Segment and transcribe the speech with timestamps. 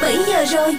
[0.00, 0.76] 17 giờ rồi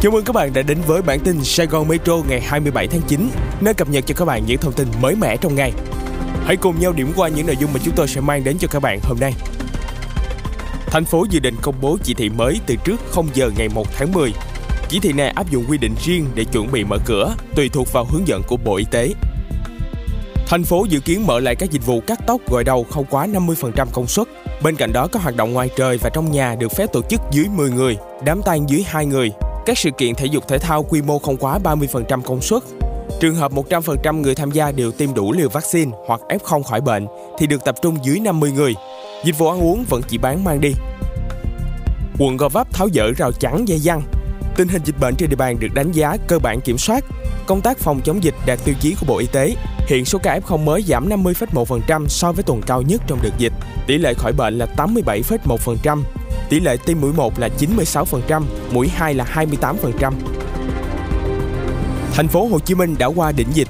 [0.00, 3.00] Chào mừng các bạn đã đến với bản tin Sài Gòn Metro ngày 27 tháng
[3.08, 5.72] 9, nơi cập nhật cho các bạn những thông tin mới mẻ trong ngày.
[6.44, 8.68] Hãy cùng nhau điểm qua những nội dung mà chúng tôi sẽ mang đến cho
[8.70, 9.32] các bạn hôm nay.
[10.86, 13.86] Thành phố dự định công bố chỉ thị mới từ trước 0 giờ ngày 1
[13.92, 14.32] tháng 10.
[14.88, 17.92] Chỉ thị này áp dụng quy định riêng để chuẩn bị mở cửa, tùy thuộc
[17.92, 19.14] vào hướng dẫn của Bộ Y tế.
[20.46, 23.26] Thành phố dự kiến mở lại các dịch vụ cắt tóc gội đầu không quá
[23.26, 24.28] 50% công suất.
[24.62, 27.20] Bên cạnh đó, các hoạt động ngoài trời và trong nhà được phép tổ chức
[27.30, 29.30] dưới 10 người, đám tang dưới 2 người,
[29.66, 32.62] các sự kiện thể dục thể thao quy mô không quá 30% công suất.
[33.20, 37.06] Trường hợp 100% người tham gia đều tiêm đủ liều vaccine hoặc F0 khỏi bệnh
[37.38, 38.74] thì được tập trung dưới 50 người.
[39.24, 40.72] Dịch vụ ăn uống vẫn chỉ bán mang đi.
[42.18, 44.02] Quận Gò Vấp tháo dỡ rào chắn dây dăng.
[44.56, 47.04] Tình hình dịch bệnh trên địa bàn được đánh giá cơ bản kiểm soát.
[47.46, 49.54] Công tác phòng chống dịch đạt tiêu chí của Bộ Y tế.
[49.86, 53.52] Hiện số ca F0 mới giảm 50,1% so với tuần cao nhất trong đợt dịch.
[53.86, 56.02] Tỷ lệ khỏi bệnh là 87,1%,
[56.48, 60.12] Tỷ lệ tiêm mũi 1 là 96%, mũi 2 là 28%.
[62.12, 63.68] Thành phố Hồ Chí Minh đã qua đỉnh dịch.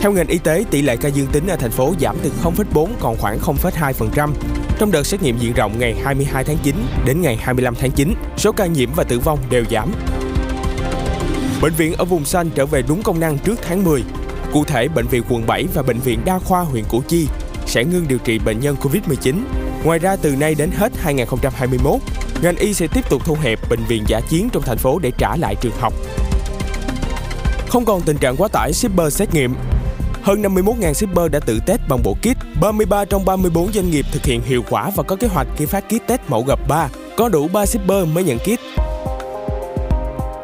[0.00, 2.88] Theo ngành y tế, tỷ lệ ca dương tính ở thành phố giảm từ 0,4
[3.00, 4.30] còn khoảng 0,2%.
[4.84, 8.14] Trong đợt xét nghiệm diện rộng ngày 22 tháng 9 đến ngày 25 tháng 9,
[8.36, 9.92] số ca nhiễm và tử vong đều giảm.
[11.62, 14.02] Bệnh viện ở vùng xanh trở về đúng công năng trước tháng 10.
[14.52, 17.28] Cụ thể, Bệnh viện quận 7 và Bệnh viện Đa khoa huyện Củ Chi
[17.66, 19.34] sẽ ngưng điều trị bệnh nhân COVID-19
[19.84, 22.00] Ngoài ra từ nay đến hết 2021,
[22.42, 25.12] ngành y sẽ tiếp tục thu hẹp bệnh viện giả chiến trong thành phố để
[25.18, 25.92] trả lại trường học.
[27.68, 29.54] Không còn tình trạng quá tải shipper xét nghiệm.
[30.24, 32.60] Hơn 51.000 shipper đã tự test bằng bộ kit.
[32.60, 35.84] 33 trong 34 doanh nghiệp thực hiện hiệu quả và có kế hoạch khi phát
[35.88, 36.88] kit test mẫu gập 3.
[37.16, 38.60] Có đủ 3 shipper mới nhận kit.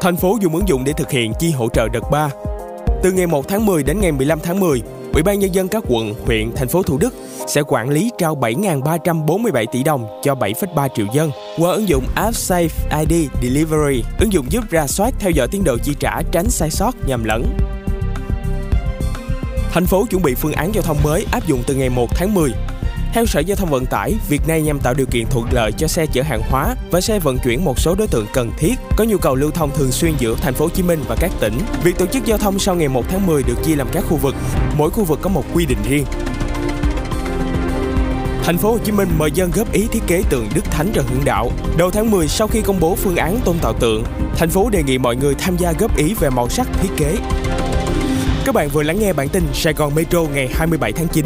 [0.01, 2.29] Thành phố dùng ứng dụng để thực hiện chi hỗ trợ đợt 3.
[3.03, 4.81] Từ ngày 1 tháng 10 đến ngày 15 tháng 10,
[5.13, 7.13] Ủy ban Nhân dân các quận, huyện, thành phố Thủ Đức
[7.47, 12.33] sẽ quản lý trao 7.347 tỷ đồng cho 7,3 triệu dân qua ứng dụng App
[12.33, 14.03] Safe ID Delivery.
[14.19, 17.23] Ứng dụng giúp ra soát theo dõi tiến độ chi trả tránh sai sót nhầm
[17.23, 17.43] lẫn.
[19.71, 22.33] Thành phố chuẩn bị phương án giao thông mới áp dụng từ ngày 1 tháng
[22.33, 22.51] 10
[23.13, 25.87] theo Sở Giao thông Vận tải, việc này nhằm tạo điều kiện thuận lợi cho
[25.87, 29.03] xe chở hàng hóa và xe vận chuyển một số đối tượng cần thiết có
[29.03, 31.53] nhu cầu lưu thông thường xuyên giữa thành phố Hồ Chí Minh và các tỉnh.
[31.83, 34.17] Việc tổ chức giao thông sau ngày 1 tháng 10 được chia làm các khu
[34.17, 34.35] vực,
[34.77, 36.05] mỗi khu vực có một quy định riêng.
[38.43, 41.05] Thành phố Hồ Chí Minh mời dân góp ý thiết kế tượng Đức Thánh Trần
[41.07, 41.51] Hưng Đạo.
[41.77, 44.03] Đầu tháng 10 sau khi công bố phương án tôn tạo tượng,
[44.37, 47.17] thành phố đề nghị mọi người tham gia góp ý về màu sắc thiết kế.
[48.45, 51.25] Các bạn vừa lắng nghe bản tin Sài Gòn Metro ngày 27 tháng 9.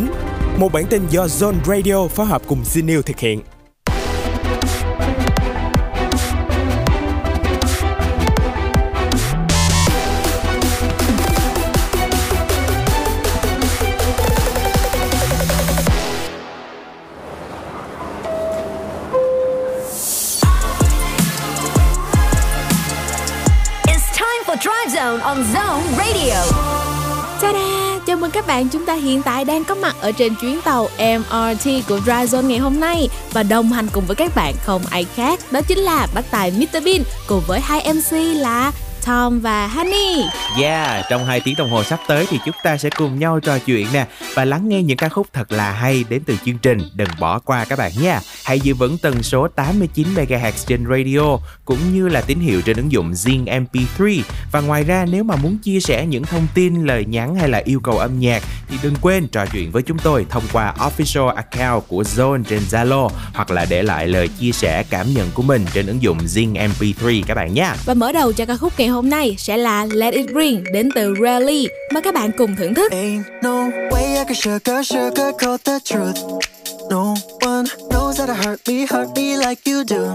[0.58, 3.42] Một bản tin do Zone Radio phối hợp cùng Znew thực hiện.
[25.26, 26.65] on Zone Radio.
[27.46, 28.00] Ta-da!
[28.06, 30.90] Chào mừng các bạn, chúng ta hiện tại đang có mặt ở trên chuyến tàu
[30.98, 35.06] MRT của Dryzone ngày hôm nay và đồng hành cùng với các bạn không ai
[35.16, 38.72] khác, đó chính là bác tài Mr Bean cùng với hai MC là
[39.06, 40.24] Tom và Honey.
[40.62, 43.60] Yeah, trong hai tiếng đồng hồ sắp tới thì chúng ta sẽ cùng nhau trò
[43.60, 46.80] chuyện nè và lắng nghe những ca khúc thật là hay đến từ chương trình.
[46.96, 48.20] Đừng bỏ qua các bạn nha.
[48.44, 52.78] Hãy giữ vững tần số 89 MHz trên radio cũng như là tín hiệu trên
[52.78, 54.22] ứng dụng Zing MP3.
[54.52, 57.62] Và ngoài ra nếu mà muốn chia sẻ những thông tin, lời nhắn hay là
[57.66, 61.28] yêu cầu âm nhạc thì đừng quên trò chuyện với chúng tôi thông qua official
[61.28, 65.44] account của Zone trên Zalo hoặc là để lại lời chia sẻ cảm nhận của
[65.44, 67.72] mình trên ứng dụng Zing MP3 các bạn nhé.
[67.86, 70.64] Và mở đầu cho ca khúc ngày hôm hôm nay sẽ là Let It Ring
[70.72, 71.68] đến từ Rally.
[71.94, 72.92] Mời các bạn cùng thưởng thức.
[72.92, 76.42] Ain't no way I can sugar, sugarcoat the truth.
[76.90, 80.14] No one knows that I hurt me, hurt me like you do.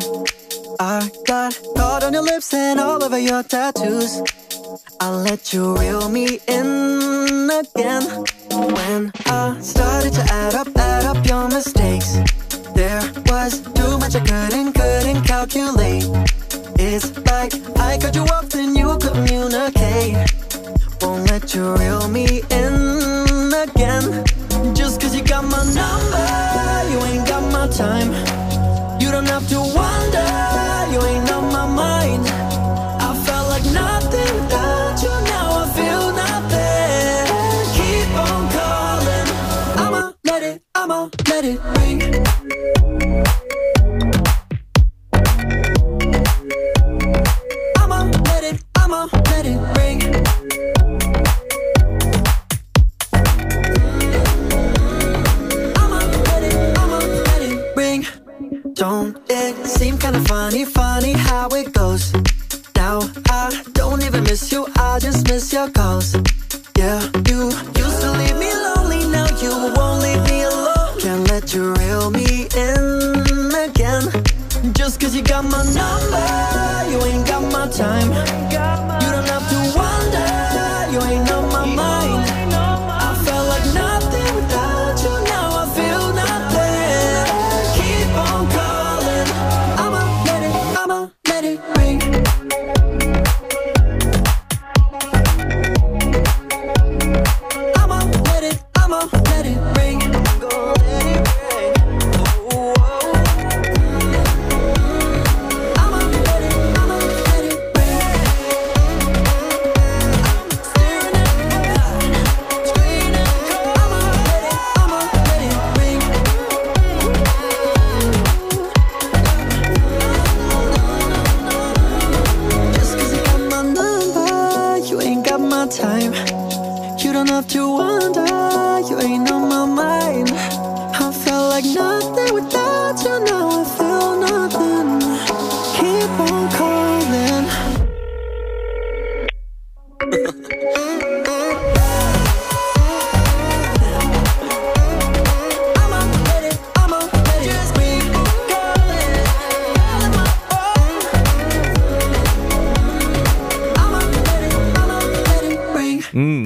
[0.78, 4.22] I got caught on your lips and all over your tattoos.
[5.00, 8.02] I'll let you reel me in again.
[8.50, 12.18] When I started to add up, add up your mistakes,
[12.74, 16.04] there was too much I couldn't, couldn't calculate.
[16.78, 20.16] It's like I cut you off, then you communicate.
[21.00, 24.24] Won't let you reel me in again.
[24.74, 26.26] Just cause you got my number,
[26.90, 28.10] you ain't got my time.
[29.00, 30.28] You don't have to wonder,
[30.92, 32.26] you ain't on my mind.
[32.28, 37.26] I felt like nothing without you, now I feel nothing.
[37.76, 39.26] Keep on calling,
[39.78, 42.29] I'ma let it, I'ma let it ring.
[48.92, 50.02] I'ma let it ring.
[55.76, 58.04] I'ma let it, I'ma let it ring.
[58.74, 62.12] Don't it seem kinda funny, funny how it goes?
[62.74, 66.16] Now I don't even miss you, I just miss your calls.
[66.76, 67.44] Yeah, you
[67.84, 70.98] used to leave me lonely, now you won't leave me alone.
[70.98, 74.10] Can't let you reel me in again.
[74.72, 78.29] Just cause you got my number, you ain't got my time.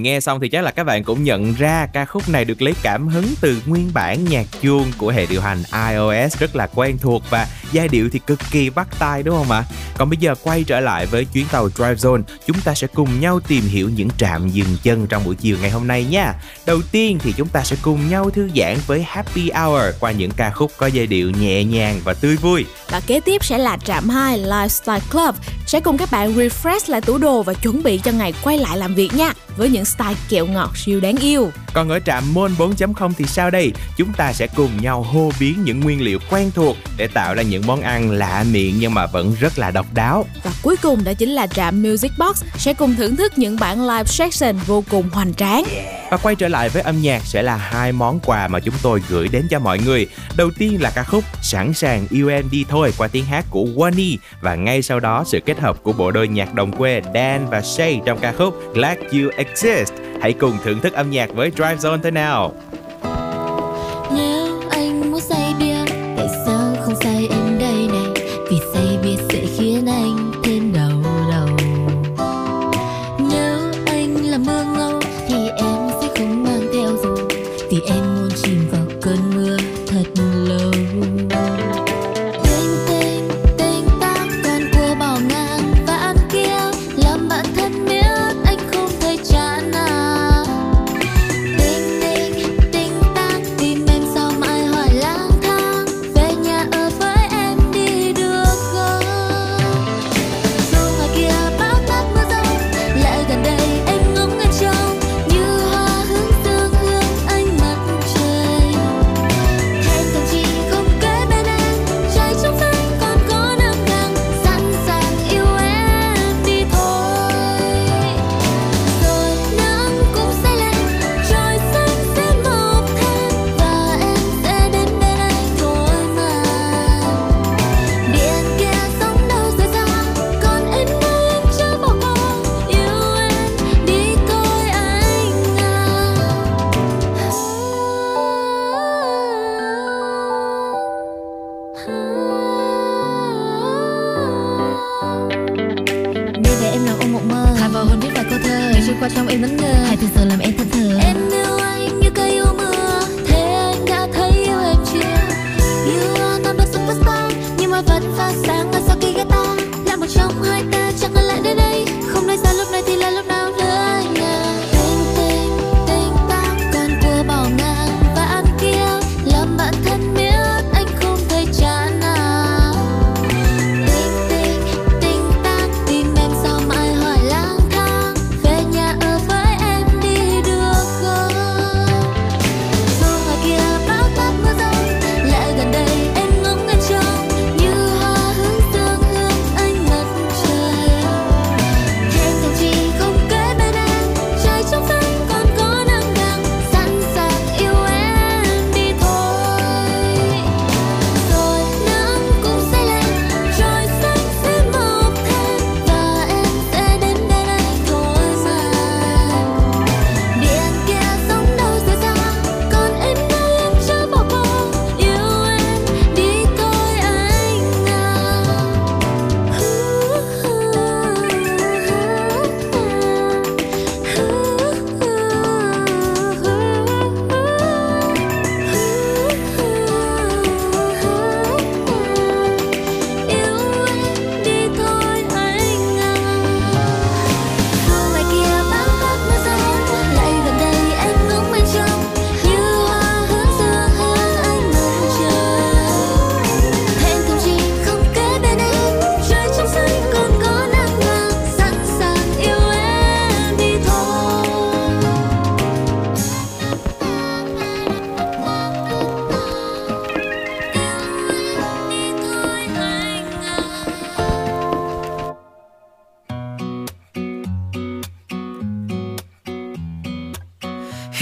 [0.04, 2.74] Nghe xong thì chắc là các bạn cũng nhận ra ca khúc này được lấy
[2.82, 6.98] cảm hứng từ nguyên bản nhạc chuông của hệ điều hành iOS rất là quen
[6.98, 9.64] thuộc và giai điệu thì cực kỳ bắt tai đúng không ạ?
[9.98, 13.20] Còn bây giờ quay trở lại với chuyến tàu Drive Zone, chúng ta sẽ cùng
[13.20, 16.34] nhau tìm hiểu những trạm dừng chân trong buổi chiều ngày hôm nay nha.
[16.66, 20.30] Đầu tiên thì chúng ta sẽ cùng nhau thư giãn với Happy Hour qua những
[20.30, 22.64] ca khúc có giai điệu nhẹ nhàng và tươi vui.
[22.90, 25.34] Và kế tiếp sẽ là trạm 2 Lifestyle Club
[25.66, 28.78] sẽ cùng các bạn refresh lại tủ đồ và chuẩn bị cho ngày quay lại
[28.78, 31.50] làm việc nha với những style kẹo ngọt siêu đáng yêu.
[31.72, 33.72] Còn ở trạm Môn 4.0 thì sao đây?
[33.96, 37.42] Chúng ta sẽ cùng nhau hô biến những nguyên liệu quen thuộc để tạo ra
[37.42, 40.26] những món ăn lạ miệng nhưng mà vẫn rất là độc đáo.
[40.44, 43.88] Và cuối cùng đó chính là trạm Music Box sẽ cùng thưởng thức những bản
[43.88, 45.64] live section vô cùng hoành tráng.
[46.10, 49.02] Và quay trở lại với âm nhạc sẽ là hai món quà mà chúng tôi
[49.08, 50.06] gửi đến cho mọi người.
[50.36, 53.64] Đầu tiên là ca khúc Sẵn sàng yêu em đi thôi qua tiếng hát của
[53.64, 57.46] Wani và ngay sau đó sự kết hợp của bộ đôi nhạc đồng quê Dan
[57.50, 59.92] và Shay trong ca khúc Glad You Exist.
[60.22, 62.52] Hãy cùng thưởng thức âm nhạc với Drive Zone thế nào.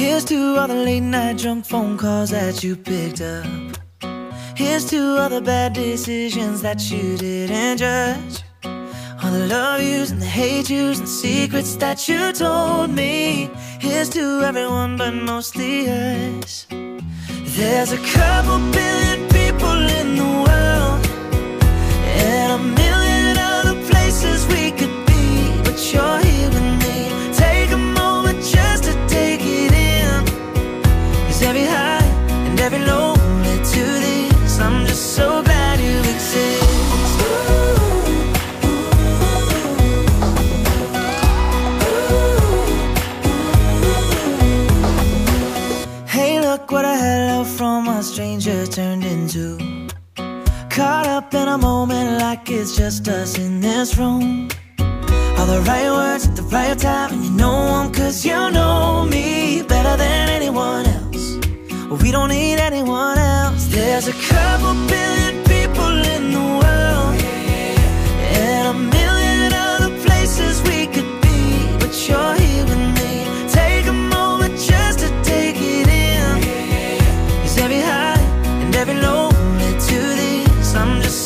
[0.03, 3.47] Here's to all the late night drunk phone calls that you picked up.
[4.57, 8.43] Here's to all the bad decisions that you didn't judge.
[8.65, 13.49] All the love yous and the hate yous and secrets that you told me.
[13.79, 16.67] Here's to everyone, but mostly us.
[17.57, 21.07] There's a couple billion people in the world,
[22.27, 25.63] and a million other places we could be.
[25.63, 26.22] But you're
[48.03, 49.59] stranger turned into.
[50.71, 54.49] Caught up in a moment like it's just us in this room.
[55.39, 59.05] All the right words at the right time, and you know 'em 'cause you know
[59.05, 61.39] me better than anyone else.
[62.03, 63.67] We don't need anyone else.
[63.67, 67.15] There's a couple billion people in the world,
[68.47, 71.39] and a million other places we could be.
[71.79, 72.42] But you're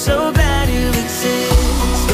[0.06, 2.10] so glad you exist.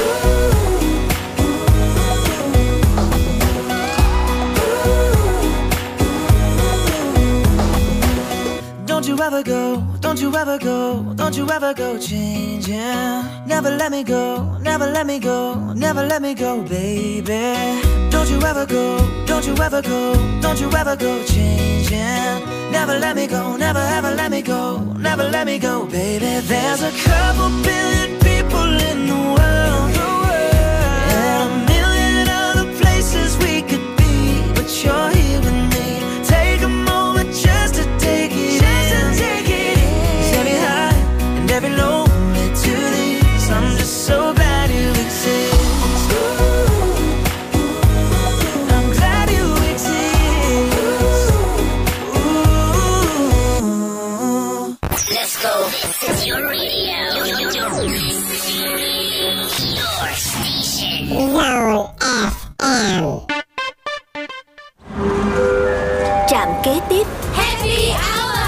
[8.87, 9.82] Don't you ever go,
[10.12, 12.76] don't you ever go, don't you ever go changing.
[13.47, 17.81] Never let me go, never let me go, never let me go, baby.
[18.11, 21.99] Don't you ever go, don't you ever go, don't you ever go changing.
[22.71, 26.40] Never let me go, never ever let me go, never let me go, baby.
[26.47, 29.97] There's a couple billion people in the world,
[31.09, 35.31] and a million other places we could be, but you're here
[56.32, 57.00] your radio.
[59.76, 61.08] Your station.
[66.28, 67.06] Trạm kế tiếp.
[67.34, 68.42] Happy Hour.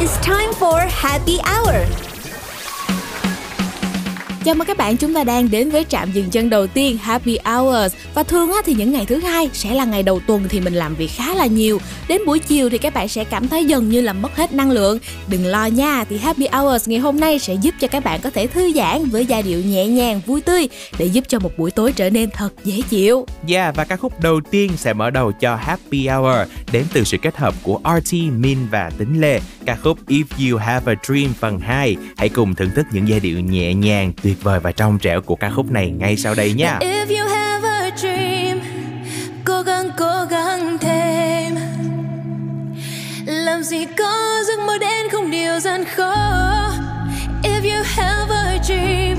[0.00, 2.07] It's time for Happy Hour.
[4.48, 7.38] Chào mừng các bạn, chúng ta đang đến với trạm dừng chân đầu tiên Happy
[7.44, 10.60] Hours Và thường á, thì những ngày thứ hai sẽ là ngày đầu tuần thì
[10.60, 13.64] mình làm việc khá là nhiều Đến buổi chiều thì các bạn sẽ cảm thấy
[13.64, 17.20] dần như là mất hết năng lượng Đừng lo nha, thì Happy Hours ngày hôm
[17.20, 20.20] nay sẽ giúp cho các bạn có thể thư giãn với giai điệu nhẹ nhàng,
[20.26, 23.84] vui tươi Để giúp cho một buổi tối trở nên thật dễ chịu Yeah, và
[23.84, 27.54] ca khúc đầu tiên sẽ mở đầu cho Happy Hour đến từ sự kết hợp
[27.62, 29.40] của RT, Min và Tính Lê.
[29.64, 31.96] Ca khúc If You Have a Dream phần 2.
[32.16, 35.20] Hãy cùng thưởng thức những giai điệu nhẹ nhàng, tuyệt tuyệt vời và trong trẻo
[35.20, 36.78] của ca khúc này ngay sau đây nha.
[36.80, 38.60] If you have a dream,
[39.44, 41.54] Cố gắng cố gắng thêm.
[43.26, 46.14] Làm gì có giấc mơ đến không điều gian khó.
[47.42, 49.18] If you have a dream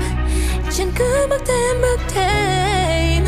[0.72, 3.24] Chẳng cứ bước thêm bước thêm.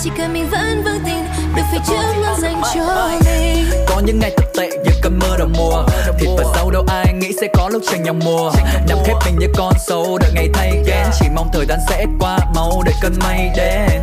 [0.00, 1.24] Chỉ cần mình vẫn vững tin,
[1.56, 3.57] Được phía trước luôn dành cho mình.
[3.98, 5.84] Có những ngày thật tệ như cơn mưa đầu mùa.
[6.18, 8.50] Thịt và sâu đâu ai nghĩ sẽ có lúc tranh nhau mùa
[8.88, 12.06] Nằm khép mình như con sâu đợi ngày thay ghen Chỉ mong thời gian sẽ
[12.20, 14.02] qua mau để cơn mây đến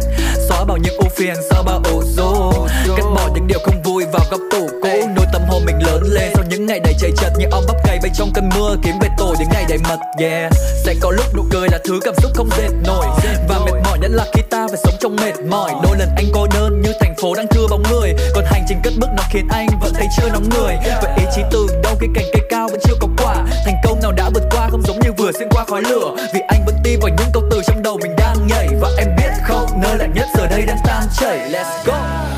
[0.50, 2.52] Xóa bao những ưu phiền sau bao ủ rũ.
[2.98, 5.08] Cắt bỏ những điều không vui vào góc tủ cũ.
[5.16, 8.00] Nuôi tâm hồn mình lớn lên những ngày đầy chạy chật Như ong bắp cày
[8.02, 8.76] bay trong cơn mưa.
[8.84, 10.54] Kiếm về tổ những ngày đầy mật, Yeah.
[10.86, 13.06] Sẽ có lúc nụ cười là thứ cảm xúc không dệt nổi.
[13.50, 15.72] Và mệt mỏi nhất là khi ta phải sống trong mệt mỏi.
[15.84, 18.14] Đôi lần anh cô đơn như thành phố đang thưa bóng người.
[18.36, 20.76] Còn hành trình cất bước nó khiến anh vẫn thấy chưa nóng người.
[21.02, 23.36] Vậy ý chí từ đâu khi cành cây cao vẫn chưa có quả?
[23.66, 26.16] Thành công nào đã vượt qua không giống như vừa xuyên qua khói lửa.
[26.34, 28.68] Vì anh vẫn tin vào những câu từ trong đầu mình đang nhảy.
[28.80, 31.38] Và em biết không, nơi lạnh nhất giờ đây đang tan chảy.
[31.52, 32.35] Let's go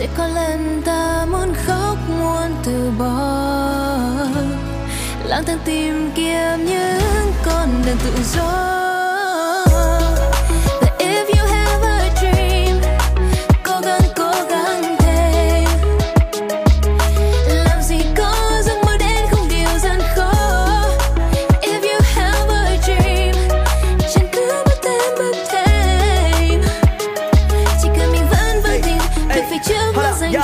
[0.00, 3.38] sẽ có lần ta muốn khóc, muốn từ bỏ.
[5.24, 9.09] Lang thang tìm kiếm những con đường tự do.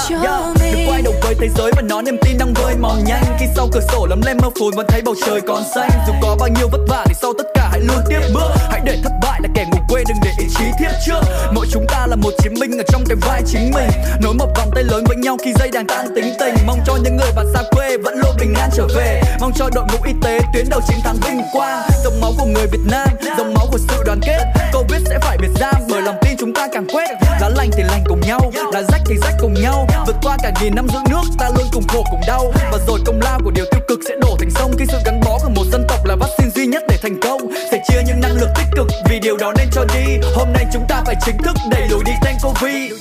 [0.08, 3.04] Cho Đừng mình quay đầu với thế giới và nó niềm tin đang vơi mòn
[3.04, 3.22] nhanh.
[3.40, 5.90] Khi sau cửa sổ lấm lem mơ phùn vẫn thấy bầu trời còn xanh.
[6.06, 8.80] Dù có bao nhiêu vất vả thì sau tất cả hãy luôn tiếp bước, Hãy
[8.84, 11.20] để thất bại là kẻ ngủ quê đừng để ý chí thiết trước.
[11.52, 13.88] Mỗi chúng ta là một chiến binh ở trong cái vai chính mình.
[14.22, 16.54] Nối một vòng tay lớn với nhau khi dây đàn tan tính tình.
[16.66, 19.22] Mong cho những người bạn xa quê vẫn luôn bình an trở về.
[19.40, 21.82] Mong cho đội ngũ y tế tuyến đầu chiến thắng vinh quang.
[22.04, 24.44] Dòng máu của người Việt Nam, dòng máu của sự đoàn kết.
[24.72, 27.10] Covid sẽ phải biệt giam, bởi lòng tin chúng ta càng quét.
[27.40, 28.40] Lá lành thì lành cùng nhau,
[28.72, 29.86] lá rách thì rách cùng nhau.
[30.06, 32.52] Vượt qua cả nghìn năm dưỡng nước, ta luôn cùng khổ cùng đau.
[32.72, 35.20] Và rồi công lao của điều tiêu cực sẽ đổ thành sông khi sự gắn
[35.20, 38.20] bó của một dân tộc là vaccine duy nhất để thành công sẽ chia những
[38.20, 40.18] năng lượng tích cực vì điều đó nên cho đi.
[40.36, 42.92] Hôm nay chúng ta phải chính thức đẩy lùi đi tên covid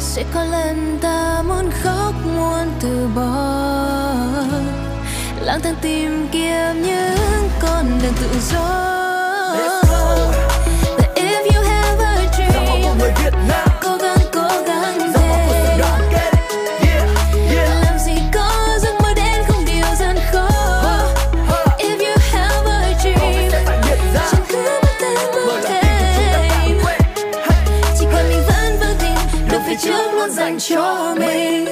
[0.00, 3.30] sẽ có lần ta muốn khóc muốn từ bỏ.
[5.40, 9.89] Lang thang tìm kiếm những con đường tự do
[30.68, 31.64] cho mình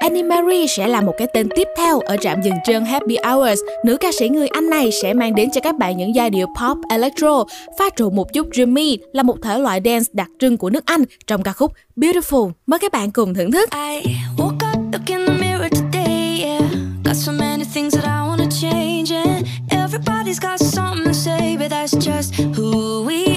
[0.00, 3.60] Annie Marie sẽ là một cái tên tiếp theo ở trạm dừng chân Happy Hours.
[3.84, 6.46] Nữ ca sĩ người Anh này sẽ mang đến cho các bạn những giai điệu
[6.46, 7.44] pop electro,
[7.78, 11.04] pha trộn một chút Jimmy là một thể loại dance đặc trưng của nước Anh
[11.26, 12.50] trong ca khúc Beautiful.
[12.66, 13.70] Mời các bạn cùng thưởng thức.
[13.70, 16.62] I woke up, look in the mirror today, yeah.
[17.04, 21.70] Got so many things that I wanna change, and everybody's got something to say, but
[21.70, 23.27] that's just who we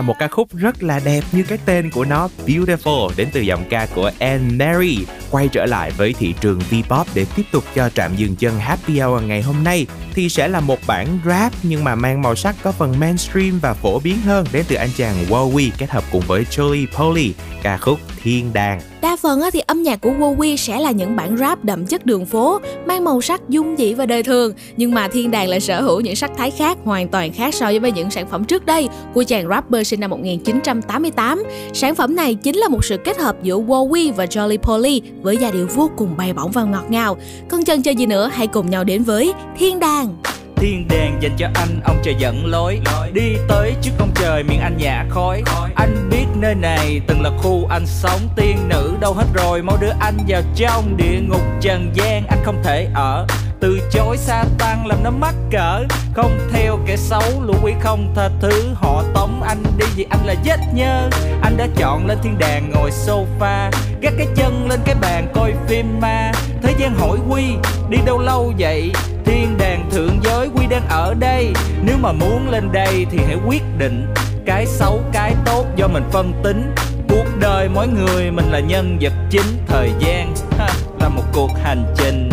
[0.00, 3.40] là một ca khúc rất là đẹp như cái tên của nó, Beautiful, đến từ
[3.40, 4.98] giọng ca của Anne Mary,
[5.30, 9.00] quay trở lại với thị trường V-pop để tiếp tục cho trạm dừng chân Happy
[9.00, 12.56] Hour ngày hôm nay, thì sẽ là một bản rap nhưng mà mang màu sắc
[12.62, 16.22] có phần mainstream và phổ biến hơn đến từ anh chàng Wowie kết hợp cùng
[16.26, 18.89] với Jolie Polly ca khúc Thiên Đàng
[19.20, 22.60] phần thì âm nhạc của Wowie sẽ là những bản rap đậm chất đường phố,
[22.86, 26.00] mang màu sắc dung dị và đời thường, nhưng mà Thiên Đàng lại sở hữu
[26.00, 29.22] những sắc thái khác hoàn toàn khác so với những sản phẩm trước đây của
[29.22, 31.42] chàng rapper sinh năm 1988.
[31.72, 35.36] Sản phẩm này chính là một sự kết hợp giữa Wowie và Jolly Polly với
[35.36, 37.16] giai điệu vô cùng bay bổng và ngọt ngào.
[37.48, 40.16] Còn chân chờ gì nữa, hãy cùng nhau đến với Thiên Đàng
[40.60, 42.80] thiên đàng dành cho anh ông trời dẫn lối.
[43.12, 45.42] Đi tới trước ông trời miệng anh nhả khói.
[45.74, 48.20] Anh biết nơi này từng là khu anh sống.
[48.36, 52.26] Tiên nữ đâu hết rồi mau đưa anh vào trong địa ngục trần gian.
[52.26, 53.26] Anh không thể ở
[53.60, 55.84] từ chối sa tăng làm nó mắc cỡ.
[56.14, 58.68] Không theo kẻ xấu lũ quỷ không tha thứ.
[58.74, 61.08] Họ tống anh đi vì anh là vết nhơ.
[61.42, 63.70] Anh đã chọn lên thiên đàng ngồi sofa
[64.00, 66.32] gác cái chân lên cái bàn coi phim ma.
[66.62, 67.42] Thế gian hỏi quy
[67.88, 68.92] đi đâu lâu vậy?
[69.24, 71.52] Thiên đàng thượng giới quy đang ở đây.
[71.82, 74.14] Nếu mà muốn lên đây thì hãy quyết định
[74.46, 76.74] cái xấu cái tốt do mình phân tính.
[77.08, 80.68] Cuộc đời mỗi người mình là nhân vật chính thời gian ha,
[81.00, 82.30] là một cuộc hành trình.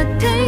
[0.00, 0.39] Đợt thấy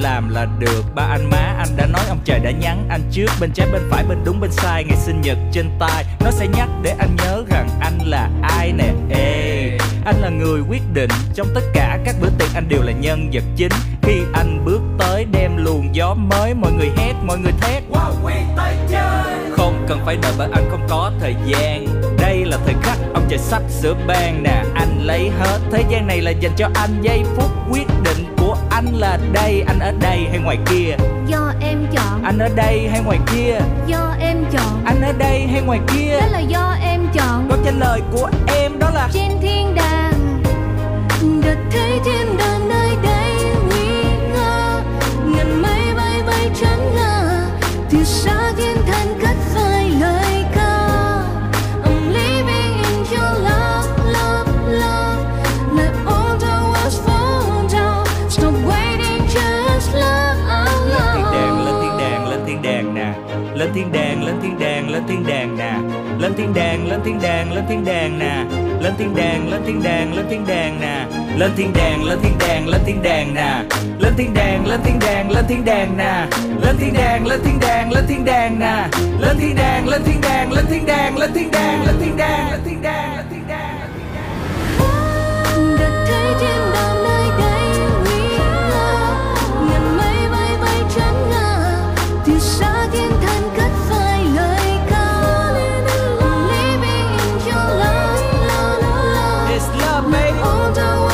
[0.00, 0.84] làm là được.
[0.94, 2.86] Ba anh má anh đã nói ông trời đã nhắn.
[2.90, 4.84] Anh trước Bên trái bên phải bên đúng bên sai.
[4.84, 6.04] Ngày sinh nhật trên tay.
[6.20, 8.92] Nó sẽ nhắc để anh nhớ rằng anh là ai nè.
[9.10, 11.10] Ê, Anh là người quyết định.
[11.34, 13.72] Trong tất cả các bữa tiệc anh đều là nhân vật chính.
[14.02, 17.82] Khi anh bước tới đem luồng gió mới Mọi người hét, mọi người thét.
[17.90, 19.50] Wow, tới chơi.
[19.56, 21.86] Không cần phải đợi bởi anh không có thời gian.
[22.18, 24.62] Đây là thời khắc ông trời sắp sửa ban nè.
[24.74, 26.90] Anh lấy hết Thế gian này là dành cho anh.
[27.02, 28.29] Giây phút quyết định
[28.80, 30.96] anh là đây Anh ở đây hay ngoài kia?
[31.26, 32.22] Do em chọn.
[32.24, 33.58] Anh ở đây hay ngoài kia?
[33.86, 34.84] Do em chọn.
[34.84, 36.18] Anh ở đây hay ngoài kia?
[36.20, 37.46] Đó là do em chọn.
[37.48, 40.42] Câu trả lời của em đó là trên thiên đàng
[41.44, 42.49] đợt thấy thiên đàng
[63.70, 65.80] lên thiên đàng Lên thiên đàng, lên thiên đàng, lên thiên đàng nè
[66.20, 68.46] Lên thiên đàng, lên thiên đàng, lên thiên đàng nè
[68.80, 71.06] Lên thiên đàng, lên thiên đàng, lên thiên đàng nè
[71.38, 73.66] Lên thiên đàng, lên thiên đàng, lên thiên đàng nè
[74.00, 76.26] Lên thiên đàng, lên thiên đàng, lên thiên đàng nè
[76.60, 78.88] Lên thiên đàng, lên thiên đàng, lên thiên đàng nè
[79.20, 82.50] Lên thiên đàng, lên thiên đàng, lên thiên đàng, lên thiên đàng, lên thiên đàng,
[82.50, 83.80] lên thiên đàng, lên thiên đàng
[85.78, 86.90] đợt thấy thiên đàng
[92.40, 93.49] xa thiên thần
[100.40, 101.09] love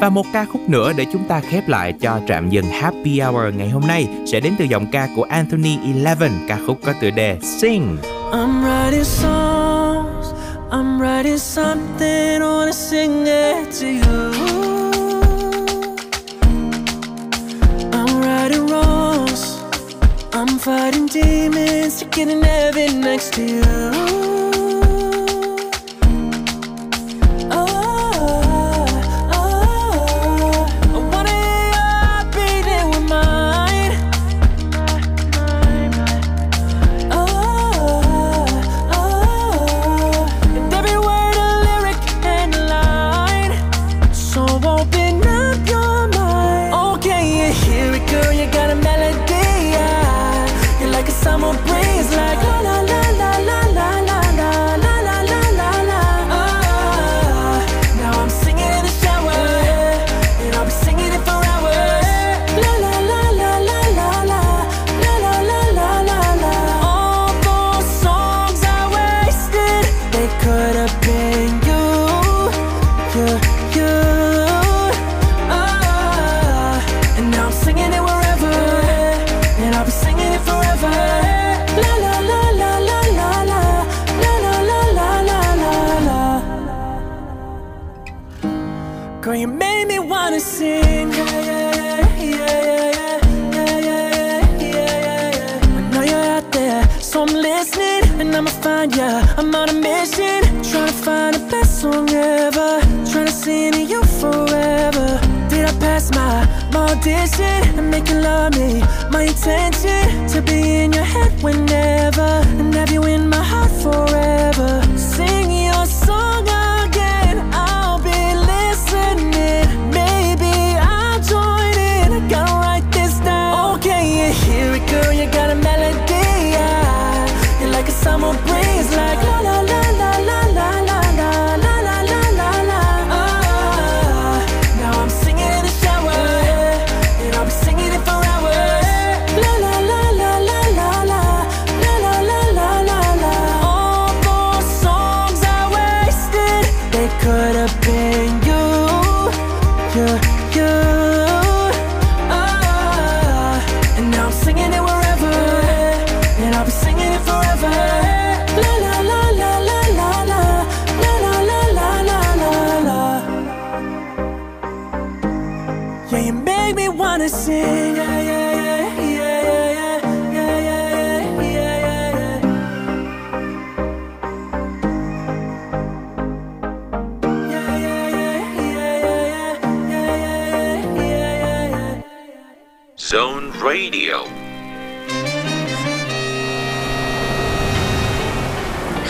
[0.00, 3.54] Và một ca khúc nữa để chúng ta khép lại cho trạm dừng Happy Hour
[3.54, 7.10] ngày hôm nay sẽ đến từ giọng ca của Anthony Eleven, ca khúc có tựa
[7.10, 7.96] đề Sing.
[8.32, 10.26] I'm writing songs,
[10.70, 14.32] I'm writing something, wanna sing it to you.
[17.92, 19.58] I'm writing wrongs,
[20.32, 24.29] I'm fighting demons to get in heaven next to you.
[98.88, 99.38] Find.
[99.38, 102.80] I'm on a mission, trying to find the best song ever.
[103.10, 105.20] Trying to sing to you forever.
[105.48, 108.80] Did I pass my, my audition and make you love me?
[109.10, 114.82] My intention to be in your head whenever and have you in my heart forever.
[114.96, 115.39] Sing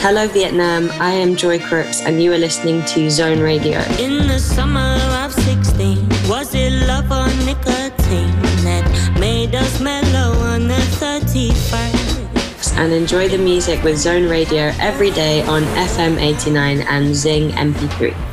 [0.02, 0.90] Hello, Vietnam.
[0.92, 3.80] I am Joy Crooks, and you are listening to Zone Radio.
[4.00, 8.32] In the summer of 16, was it love or nicotine
[8.64, 12.78] that made us mellow on the 31st?
[12.78, 18.29] And enjoy the music with Zone Radio every day on FM 89 and Zing MP3.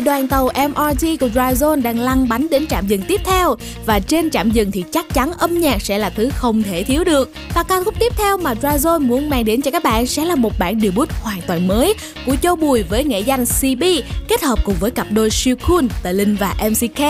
[0.00, 4.00] Thì đoàn tàu MRT của Dryzone đang lăn bánh đến trạm dừng tiếp theo và
[4.00, 7.32] trên trạm dừng thì chắc chắn âm nhạc sẽ là thứ không thể thiếu được
[7.54, 10.34] và ca khúc tiếp theo mà Dryzone muốn mang đến cho các bạn sẽ là
[10.34, 11.94] một bản debut hoàn toàn mới
[12.26, 13.82] của Châu Bùi với nghệ danh CB
[14.28, 17.00] kết hợp cùng với cặp đôi siêu cool Tà Linh và MCK.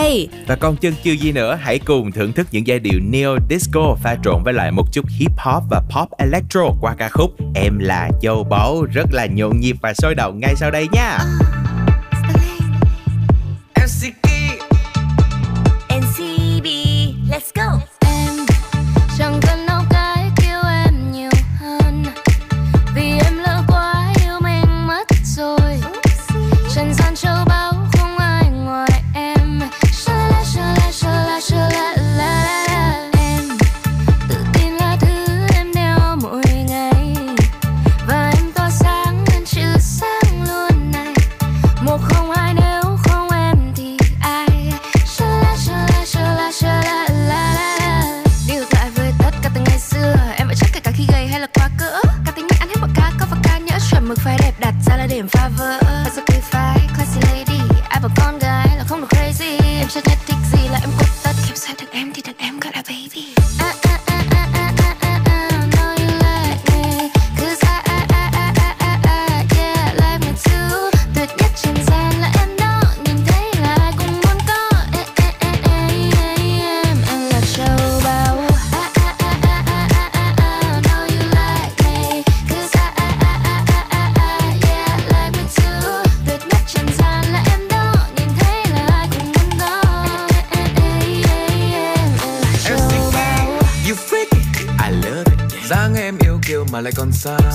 [0.47, 3.95] Và còn chân chưa gì nữa, hãy cùng thưởng thức những giai điệu neo disco
[4.03, 7.79] pha trộn với lại một chút hip hop và pop electro qua ca khúc Em
[7.79, 11.17] là châu báu rất là nhộn nhịp và sôi động ngay sau đây nha.
[17.41, 17.63] Let's go.
[17.63, 18.00] Let's go.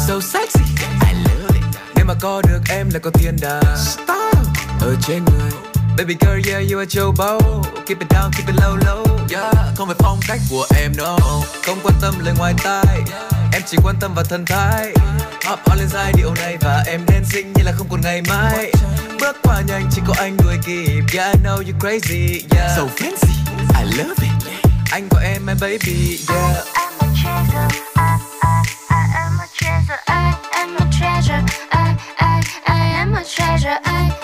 [0.07, 0.63] So sexy,
[1.01, 1.65] I love it.
[1.97, 4.37] Nếu mà có được em là có thiên đàng Star
[4.81, 5.51] ở trên người.
[5.99, 7.41] Baby girl, yeah, you are báu
[7.87, 9.05] Keep it down, keep it low, low.
[9.31, 11.17] Yeah, không phải phong cách của em, no.
[11.67, 12.99] Không quan tâm lời ngoài tai.
[13.53, 14.93] Em chỉ quan tâm vào thân thái.
[15.47, 18.73] Hop on lên giai điệu này Và em dancing như là không còn ngày mai.
[19.21, 21.19] Bước qua nhanh chỉ có anh đuổi kịp.
[21.19, 22.71] Yeah, I know you crazy, yeah.
[22.77, 23.33] So fancy,
[23.79, 24.53] I love it.
[24.91, 26.77] Anh gọi em my baby, yeah
[33.27, 34.16] 揣着爱。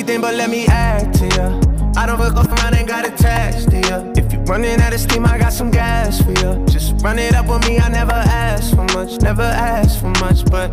[0.00, 1.60] Everything, but let me add to ya.
[1.94, 4.12] I don't fuck off around and got attached to ya.
[4.16, 6.64] If you running out of steam, I got some gas for ya.
[6.66, 10.46] Just run it up with me, I never ask for much, never ask for much,
[10.46, 10.68] but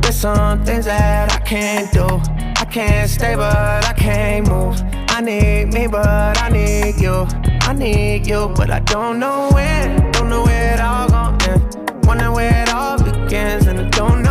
[0.00, 2.06] there's some things that I can't do.
[2.62, 4.80] I can't stay, but I can't move.
[5.08, 7.26] I need me, but I need you.
[7.62, 10.10] I need you, but I don't know when.
[10.12, 12.06] Don't know where it all gon' end.
[12.06, 14.21] Wonder where it all begins, and I don't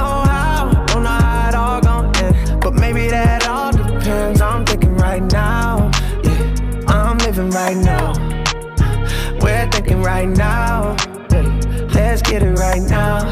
[10.02, 10.96] right now.
[11.32, 13.24] Yeah, let's get it right now.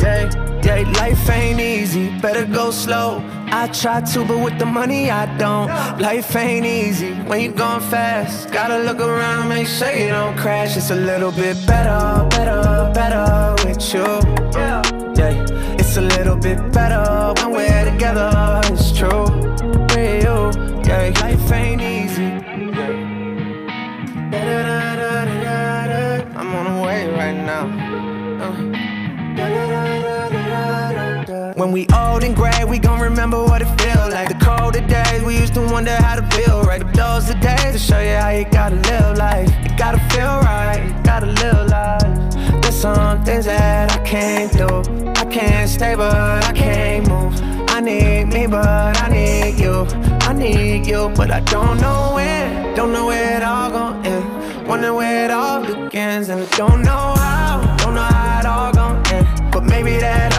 [0.00, 0.30] Yeah,
[0.64, 2.10] yeah, life ain't easy.
[2.20, 3.22] Better go slow.
[3.50, 5.68] I try to, but with the money I don't.
[5.98, 8.52] Life ain't easy when you're going fast.
[8.52, 10.76] Gotta look around, make sure you don't crash.
[10.76, 14.04] It's a little bit better, better, better with you.
[14.52, 14.82] Yeah,
[15.78, 18.30] it's a little bit better when we're together.
[18.64, 19.24] It's true
[19.90, 20.50] with you.
[20.86, 21.27] Yeah,
[31.58, 34.28] When we old and gray, we gon' remember what it feel like.
[34.28, 36.80] The colder days, we used to wonder how to feel right.
[36.80, 39.50] But those the days to show you how you gotta live life.
[39.64, 42.62] You gotta feel right, you gotta live life.
[42.62, 44.68] There's some things that I can't do.
[45.20, 47.34] I can't stay, but I can't move.
[47.70, 48.64] I need me, but
[49.02, 49.84] I need you.
[50.20, 52.76] I need you, but I don't know when.
[52.76, 54.68] Don't know where it all gon' end.
[54.68, 57.76] Wonder where it all begins, and I don't know how.
[57.78, 59.26] Don't know how it all gon' end.
[59.50, 60.37] But maybe that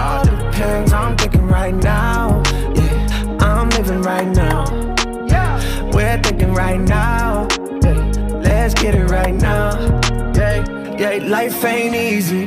[11.10, 12.46] Yeah, life ain't easy.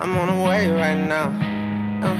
[0.00, 1.28] I'm on the way right now.
[2.02, 2.18] Uh.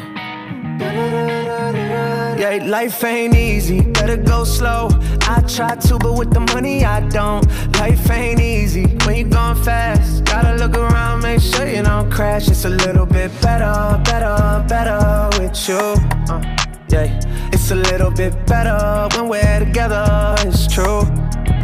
[2.38, 4.88] Yeah, life ain't easy, better go slow.
[5.22, 7.44] I try to, but with the money I don't.
[7.76, 10.22] Life ain't easy when you're going fast.
[10.24, 12.46] Gotta look around, make sure you don't crash.
[12.46, 15.96] It's a little bit better, better, better with you.
[16.32, 16.40] Uh,
[16.88, 17.20] yeah,
[17.52, 20.36] it's a little bit better when we're together.
[20.46, 21.02] It's true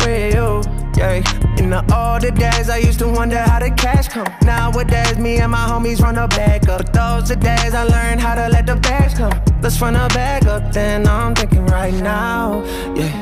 [0.09, 0.63] you.
[0.97, 1.23] Yeah,
[1.59, 4.27] in the older days, I used to wonder how the cash come.
[4.43, 6.79] Nowadays, me and my homies run a back up.
[6.79, 9.33] But those are days I learned how to let the bags come.
[9.61, 12.63] Let's run a bag up, then I'm thinking right now.
[12.95, 13.13] Yeah,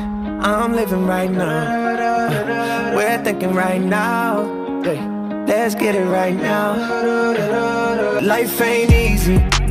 [0.43, 1.93] I'm living right now.
[1.97, 4.43] Uh, we're thinking right now.
[4.83, 8.19] Yeah, let's get it right now.
[8.21, 9.62] Life ain't easy.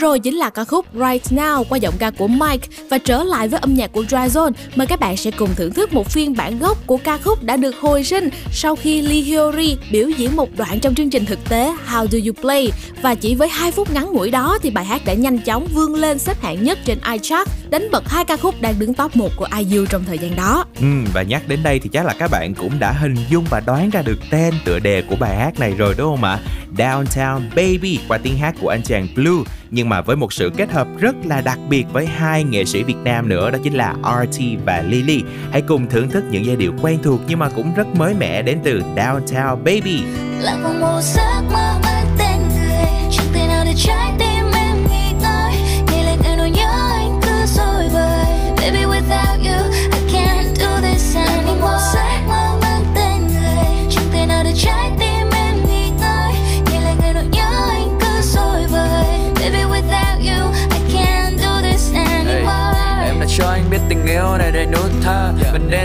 [0.00, 3.48] Rồi chính là ca khúc Right Now qua giọng ca của Mike và trở lại
[3.48, 4.52] với âm nhạc của Dry Zone.
[4.74, 7.56] Mời các bạn sẽ cùng thưởng thức một phiên bản gốc của ca khúc đã
[7.56, 11.48] được hồi sinh sau khi Lee Hyori biểu diễn một đoạn trong chương trình thực
[11.48, 12.72] tế How Do You Play
[13.02, 15.94] và chỉ với 2 phút ngắn ngủi đó thì bài hát đã nhanh chóng vươn
[15.94, 19.30] lên xếp hạng nhất trên iChart, đánh bật hai ca khúc đang đứng top 1
[19.36, 20.64] của IU trong thời gian đó.
[20.80, 23.60] Ừ, và nhắc đến đây thì chắc là các bạn cũng đã hình dung và
[23.66, 26.38] đoán ra được tên tựa đề của bài hát này rồi đúng không ạ?
[26.76, 30.70] Downtown Baby qua tiếng hát của anh chàng Blue nhưng mà với một sự kết
[30.70, 33.94] hợp rất là đặc biệt với hai nghệ sĩ Việt Nam nữa, đó chính là
[34.02, 35.22] RT và Lily.
[35.50, 38.42] Hãy cùng thưởng thức những giai điệu quen thuộc nhưng mà cũng rất mới mẻ
[38.42, 40.02] đến từ Downtown Baby.
[40.40, 41.02] Là một màu mơ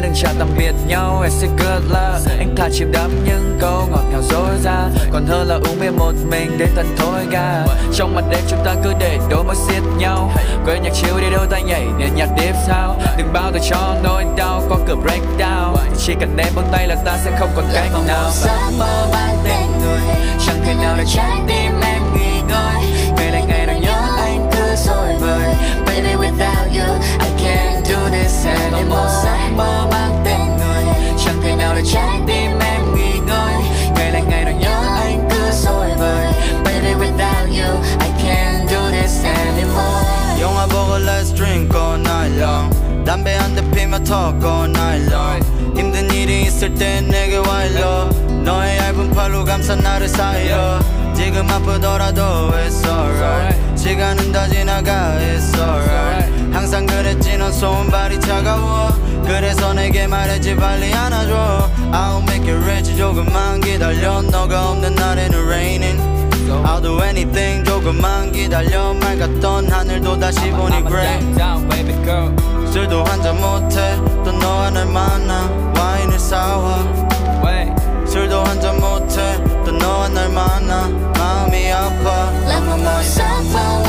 [0.02, 2.39] đừng chào tạm biệt nhau Em say good luck.
[2.39, 4.89] Anh thà chìm đắm những câu ngọt ngào dối ra.
[5.12, 7.66] Còn hơn là uống bia một mình đến tận thôi ga.
[7.93, 10.32] Trong màn đêm chúng ta cứ để đôi mắt xiết nhau.
[10.66, 13.96] Quên nhạc chiếu đi đôi tay nhảy nên nhạc deep sao Đừng bao giờ cho
[14.04, 15.76] nỗi đau có cửa breakdown.
[15.98, 18.32] Chỉ cần em buông tay là ta sẽ không còn cách nào.
[18.34, 20.16] Giấc mơ mang tên người,
[20.46, 22.95] Chẳng thể nào để trái tim em nghỉ ngơi.
[31.93, 33.53] Trái tim em nghỉ ngơi
[33.95, 36.28] Ngày lại ngày nào nhớ anh cứ dối bời
[36.64, 42.72] Baby without you I can't do this anymore 영화 보고 let's drink all night long
[43.06, 45.41] 담배 한 대 피며 talk all night long
[45.76, 48.10] 힘든 일이 있을 땐 내게 와 일러
[48.43, 50.56] 너의 얇은 팔로 감싼 나를 사이로
[51.16, 58.90] 지금 아프더라도 it's alright 시간은 다 지나가 it's alright 항상 그랬지 넌 손발이 차가워.
[59.24, 61.70] 그래서 내게 말했지 빨리 안아줘.
[61.92, 64.24] I'll make it rich 조금만 기다려.
[64.24, 66.02] 너가 없는 날에는 raining.
[66.64, 68.96] I'll do anything 조금만 기다려.
[68.96, 71.20] 맑았던 하늘도 다시 보니 gray.
[72.72, 73.96] 술도 한잔 못해.
[74.24, 75.48] 또 너와 날 만나.
[75.78, 76.80] 와인을 사와.
[78.08, 79.38] 술도 한잔 못해.
[79.64, 80.88] 또 너와 날 만나.
[81.20, 82.32] 마음이 아파
[83.58, 83.85] Oh.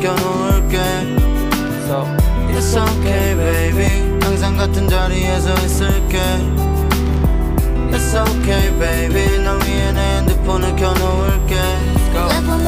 [0.00, 0.78] 켜놓을게
[2.54, 6.18] It's okay baby 항상 같은 자리에서 있을게
[7.90, 11.56] It's okay baby 너 위에 내 핸드폰을 켜놓을게
[12.14, 12.64] Love one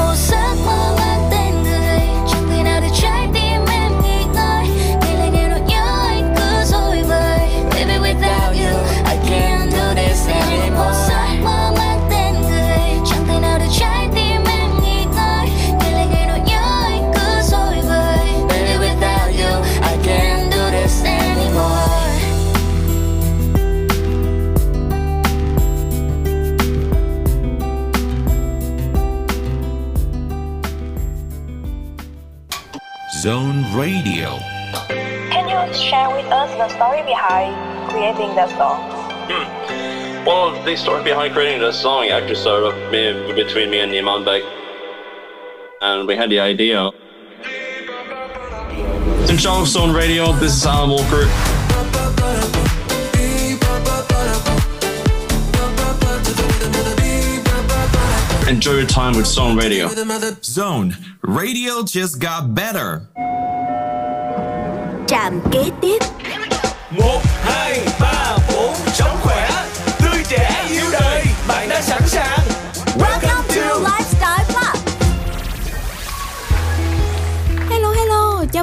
[33.74, 34.38] Radio.
[35.34, 37.56] Can you share with us the story behind
[37.90, 38.80] creating that song?
[39.28, 40.26] Hmm.
[40.26, 44.24] Well, the story behind creating the song actually started up me, between me and Niman
[44.24, 44.44] Beck.
[45.82, 46.92] And we had the idea.
[49.28, 51.24] In Charles Zone Radio, this is Alan Walker.
[58.48, 59.90] Enjoy your time with Zone Radio.
[60.44, 63.08] Zone Radio just got better.
[65.14, 65.98] Trạm kế tiếp.
[66.92, 69.33] Một hai ba bốn sống khỏe.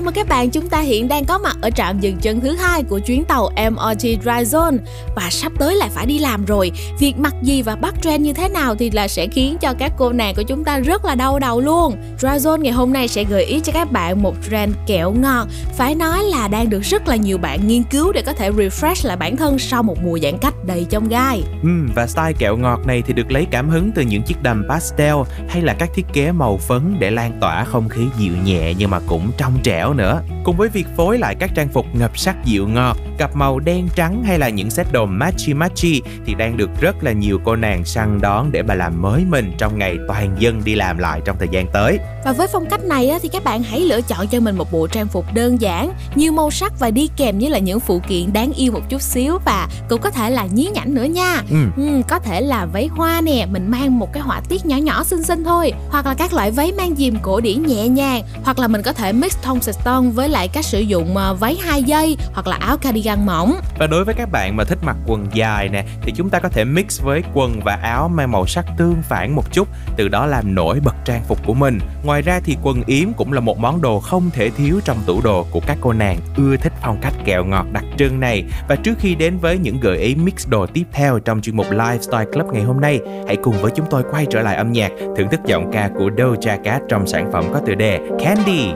[0.01, 2.57] Chào mừng các bạn chúng ta hiện đang có mặt ở trạm dừng chân thứ
[2.57, 4.77] hai của chuyến tàu MRT Dry Zone
[5.17, 6.73] và sắp tới lại phải đi làm rồi.
[6.99, 9.93] Việc mặc gì và bắt trend như thế nào thì là sẽ khiến cho các
[9.99, 11.97] cô nàng của chúng ta rất là đau đầu luôn.
[12.19, 15.49] Dry Zone ngày hôm nay sẽ gợi ý cho các bạn một trend kẹo ngọt
[15.77, 19.09] phải nói là đang được rất là nhiều bạn nghiên cứu để có thể refresh
[19.09, 21.43] lại bản thân sau một mùa giãn cách đầy trong gai.
[21.63, 24.65] Ừm, và style kẹo ngọt này thì được lấy cảm hứng từ những chiếc đầm
[24.69, 25.15] pastel
[25.49, 28.91] hay là các thiết kế màu phấn để lan tỏa không khí dịu nhẹ nhưng
[28.91, 30.23] mà cũng trong trẻo nữa.
[30.45, 33.89] Cùng với việc phối lại các trang phục ngập sắc dịu ngọt, cặp màu đen
[33.95, 37.57] trắng hay là những set đồ matchy matchy thì đang được rất là nhiều cô
[37.57, 41.21] nàng săn đón để mà làm mới mình trong ngày toàn dân đi làm lại
[41.25, 41.99] trong thời gian tới.
[42.25, 44.87] Và với phong cách này thì các bạn hãy lựa chọn cho mình một bộ
[44.87, 48.33] trang phục đơn giản, nhiều màu sắc và đi kèm với là những phụ kiện
[48.33, 51.43] đáng yêu một chút xíu và cũng có thể là nhí nhảnh nữa nha.
[51.51, 51.57] Ừ.
[51.77, 55.05] Ừ, có thể là váy hoa nè, mình mang một cái họa tiết nhỏ nhỏ
[55.05, 58.59] xinh xinh thôi, hoặc là các loại váy mang dìm cổ điển nhẹ nhàng, hoặc
[58.59, 61.83] là mình có thể mix tông Stone với lại cách sử dụng ờ, váy hai
[61.83, 63.55] dây hoặc là áo cardigan mỏng.
[63.79, 66.49] Và đối với các bạn mà thích mặc quần dài nè thì chúng ta có
[66.49, 70.27] thể mix với quần và áo mang màu sắc tương phản một chút, từ đó
[70.27, 71.79] làm nổi bật trang phục của mình.
[72.05, 75.21] Ngoài ra thì quần yếm cũng là một món đồ không thể thiếu trong tủ
[75.21, 78.45] đồ của các cô nàng ưa thích phong cách kẹo ngọt đặc trưng này.
[78.69, 81.67] Và trước khi đến với những gợi ý mix đồ tiếp theo trong chuyên mục
[81.71, 84.91] Lifestyle Club ngày hôm nay, hãy cùng với chúng tôi quay trở lại âm nhạc,
[85.17, 88.73] thưởng thức giọng ca của Doja Cat trong sản phẩm có tựa đề Candy.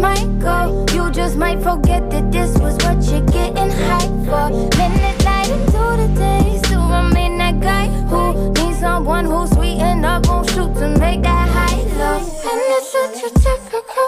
[0.00, 0.86] Might go.
[0.92, 4.50] You just might forget that this was what you're getting hyped for.
[4.78, 9.78] Minute night into the day, still I'm in that guy who needs someone who's sweet
[9.78, 12.18] and up on shoot to make that high low.
[12.18, 14.03] And it's such a typical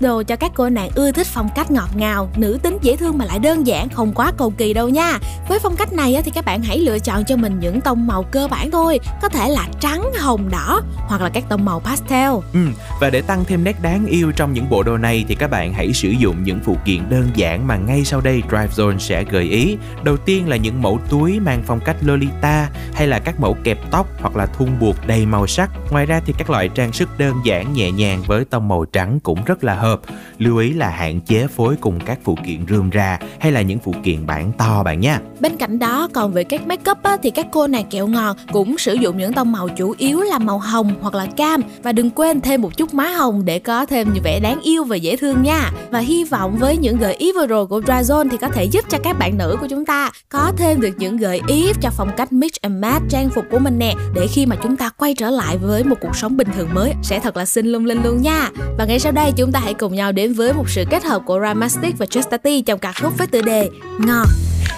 [0.00, 3.18] đồ cho các cô nàng ưa thích phong cách ngọt ngào, nữ tính dễ thương
[3.18, 5.18] mà lại đơn giản, không quá cầu kỳ đâu nha.
[5.48, 8.22] Với phong cách này thì các bạn hãy lựa chọn cho mình những tông màu
[8.22, 12.30] cơ bản thôi, có thể là trắng, hồng, đỏ hoặc là các tông màu pastel.
[12.52, 12.60] Ừ,
[13.00, 15.72] và để tăng thêm nét đáng yêu trong những bộ đồ này thì các bạn
[15.72, 19.24] hãy sử dụng những phụ kiện đơn giản mà ngay sau đây Drive Zone sẽ
[19.24, 19.76] gợi ý.
[20.02, 22.68] Đầu tiên là những mẫu túi mang phong cách Lolita
[22.98, 25.70] hay là các mẫu kẹp tóc hoặc là thun buộc đầy màu sắc.
[25.90, 29.18] Ngoài ra thì các loại trang sức đơn giản nhẹ nhàng với tông màu trắng
[29.22, 30.00] cũng rất là hợp.
[30.38, 33.78] Lưu ý là hạn chế phối cùng các phụ kiện rườm rà hay là những
[33.78, 35.20] phụ kiện bản to bạn nha.
[35.40, 38.36] Bên cạnh đó, còn về các make up á, thì các cô nàng kẹo ngọt
[38.52, 41.92] cũng sử dụng những tông màu chủ yếu là màu hồng hoặc là cam và
[41.92, 44.96] đừng quên thêm một chút má hồng để có thêm những vẻ đáng yêu và
[44.96, 45.72] dễ thương nha.
[45.90, 48.84] Và hy vọng với những gợi ý vừa rồi của Drazone thì có thể giúp
[48.88, 50.10] cho các bạn nữ của chúng ta
[50.58, 53.78] thêm được những gợi ý cho phong cách mix and match trang phục của mình
[53.78, 56.68] nè để khi mà chúng ta quay trở lại với một cuộc sống bình thường
[56.74, 58.50] mới, sẽ thật là xinh lung linh luôn nha.
[58.78, 61.22] Và ngay sau đây chúng ta hãy cùng nhau đến với một sự kết hợp
[61.26, 64.26] của Ramastic và Chastity trong ca khúc với tựa đề Ngọt.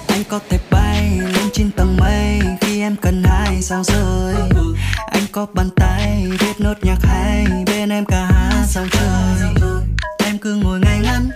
[0.06, 4.34] Anh có thể bay lên trên tầng mây khi em cần hai sao rơi.
[5.12, 9.50] Anh có bàn tay viết nốt nhạc hay bên em cả hát sao trời.
[10.24, 11.30] Em cứ ngồi ngay ngắn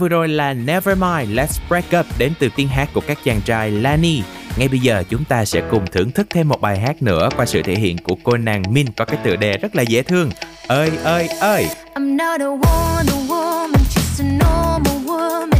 [0.00, 3.70] vừa rồi là Nevermind Let's Break Up đến từ tiếng hát của các chàng trai
[3.70, 4.22] Lani.
[4.56, 7.46] Ngay bây giờ chúng ta sẽ cùng thưởng thức thêm một bài hát nữa qua
[7.46, 10.30] sự thể hiện của cô nàng Min có cái tựa đề rất là dễ thương.
[10.66, 11.66] Ơi ơi ơi.
[11.94, 15.50] I'm not a wonder woman, just a normal woman.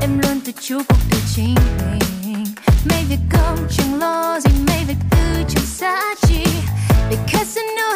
[0.00, 2.44] Em luôn tự chủ cuộc đời chính mình.
[2.90, 6.44] Mấy việc không chẳng lo gì, mấy việc tư chẳng giá trị.
[7.10, 7.89] Because I know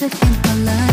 [0.00, 0.89] music think my love.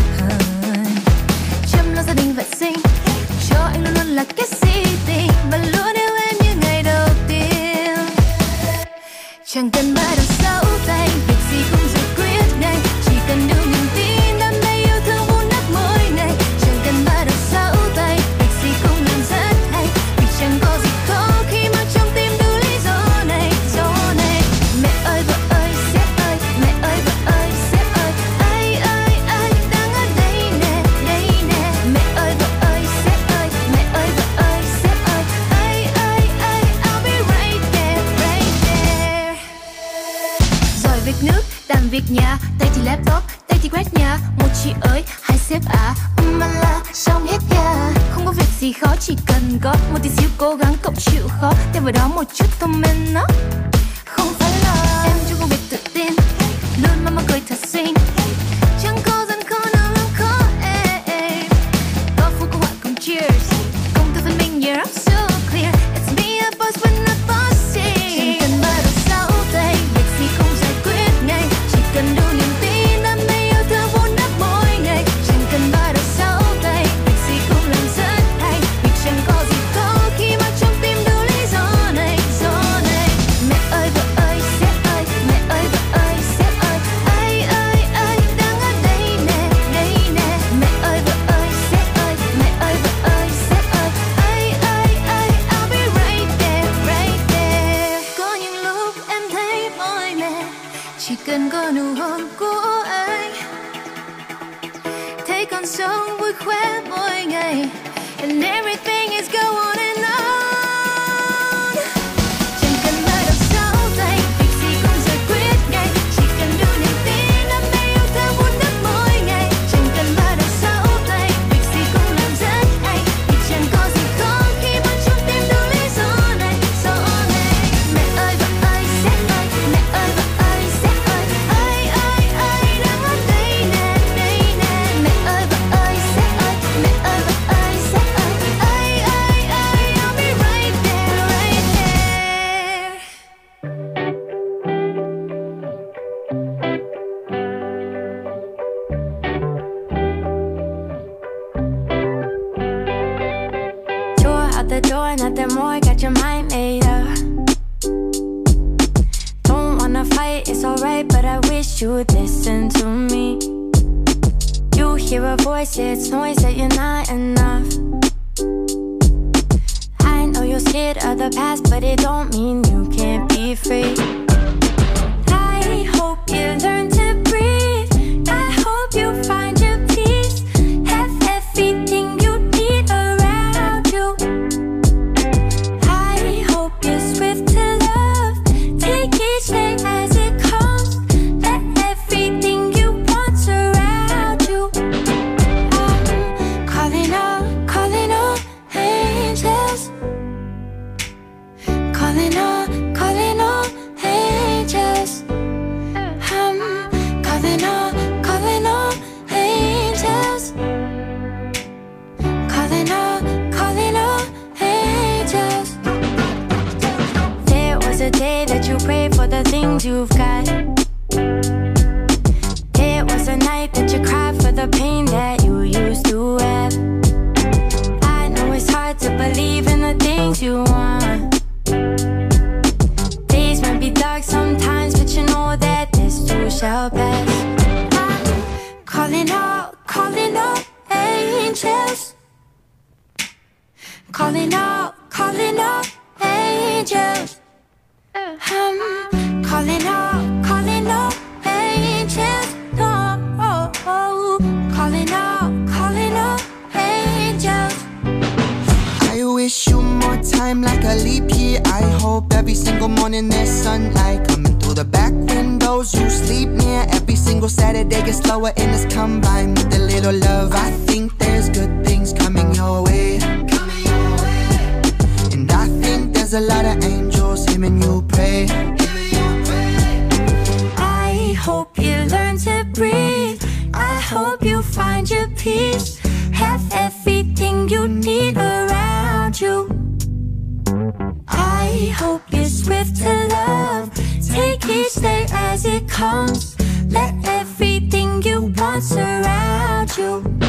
[291.80, 293.91] we hope you're swift to love.
[294.28, 296.55] Take each day as it comes.
[296.88, 300.46] Let everything you want surround you.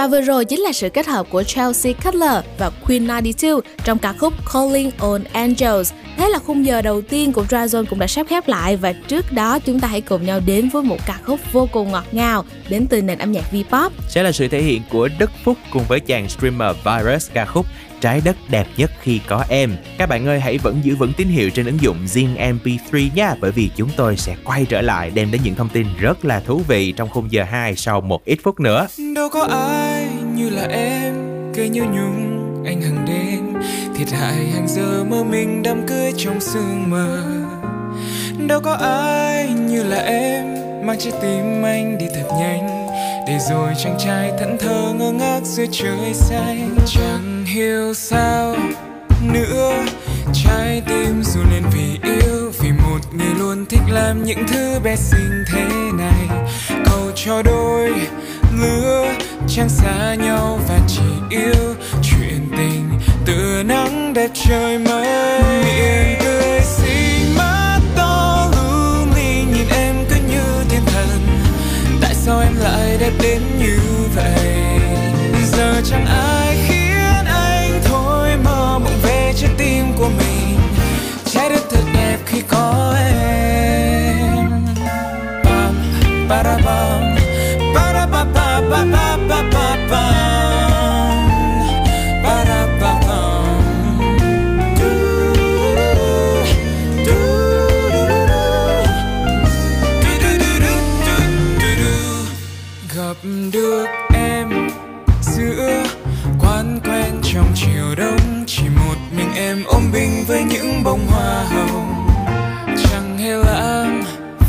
[0.00, 3.50] Và vừa rồi chính là sự kết hợp của Chelsea Cutler và Queen 92
[3.84, 5.92] trong ca khúc Calling on Angels.
[6.16, 9.32] Thế là khung giờ đầu tiên của Dragon cũng đã sắp khép lại và trước
[9.32, 12.44] đó chúng ta hãy cùng nhau đến với một ca khúc vô cùng ngọt ngào
[12.68, 13.90] đến từ nền âm nhạc V-pop.
[14.08, 17.66] Sẽ là sự thể hiện của Đức Phúc cùng với chàng streamer Virus ca khúc
[18.00, 19.76] trái đất đẹp nhất khi có em.
[19.98, 23.34] Các bạn ơi, hãy vẫn giữ vững tín hiệu trên ứng dụng Zing MP3 nha,
[23.40, 26.40] bởi vì chúng tôi sẽ quay trở lại đem đến những thông tin rất là
[26.40, 28.86] thú vị trong khung giờ 2 sau một ít phút nữa.
[29.14, 31.14] đâu có ai như là em
[31.54, 33.62] cây như nhung anh hàng đêm
[33.96, 37.22] thiệt hại hàng giờ mơ mình đám cưới trong sương mờ
[38.46, 40.46] đâu có ai như là em,
[40.86, 42.79] mang trái tim anh đi thật nhanh
[43.30, 46.76] để rồi chàng trai thẫn thờ ngơ ngác dưới trời xanh.
[46.86, 48.56] Chẳng hiểu sao
[49.22, 49.72] nữa,
[50.32, 52.52] trái tim dù lên vì yêu.
[52.60, 55.64] Vì một người luôn thích làm những thứ bé xinh thế
[55.98, 56.48] này.
[56.84, 57.92] Cầu cho đôi
[58.60, 59.06] lứa
[59.48, 62.90] chẳng xa nhau và chỉ yêu chuyện tình.
[63.26, 66.59] Từ nắng đẹp trời mây miệng cười
[72.30, 73.78] sao em lại đẹp đến như
[74.14, 74.80] vậy?
[75.52, 80.58] Giờ chẳng ai khiến anh thôi mơ mộng về trái tim của mình.
[81.24, 82.69] Trái đất thật đẹp khi có
[110.40, 112.06] với những bông hoa hồng.
[112.66, 114.04] Chẳng hề lãng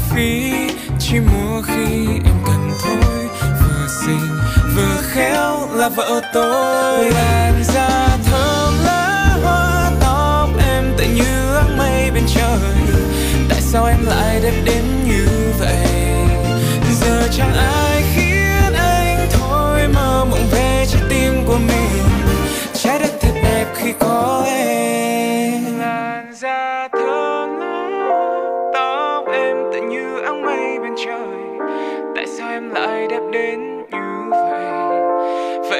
[0.09, 0.53] phí,
[0.99, 3.27] chỉ mua khi em cần thôi.
[3.59, 4.27] Vừa xinh,
[4.75, 7.11] vừa khéo là vợ tôi.
[7.11, 12.99] Làn da thơm lá hoa, tóc em tựa như áng mây bên trời.
[13.49, 15.27] Tại sao em lại đẹp đến như
[15.59, 15.87] vậy?
[17.01, 22.03] Giờ chẳng ai khiến anh thôi, mơ mộng về trái tim của mình.
[22.73, 24.90] Trái đất thật đẹp khi có em.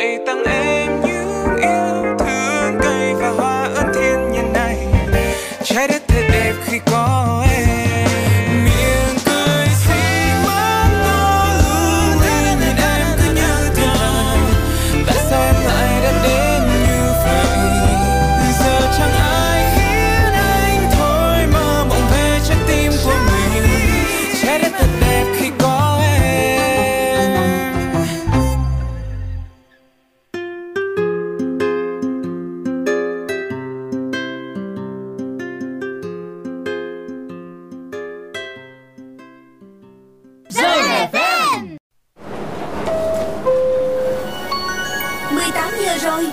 [0.02, 0.71] Vậy tăng em
[46.04, 46.26] rồi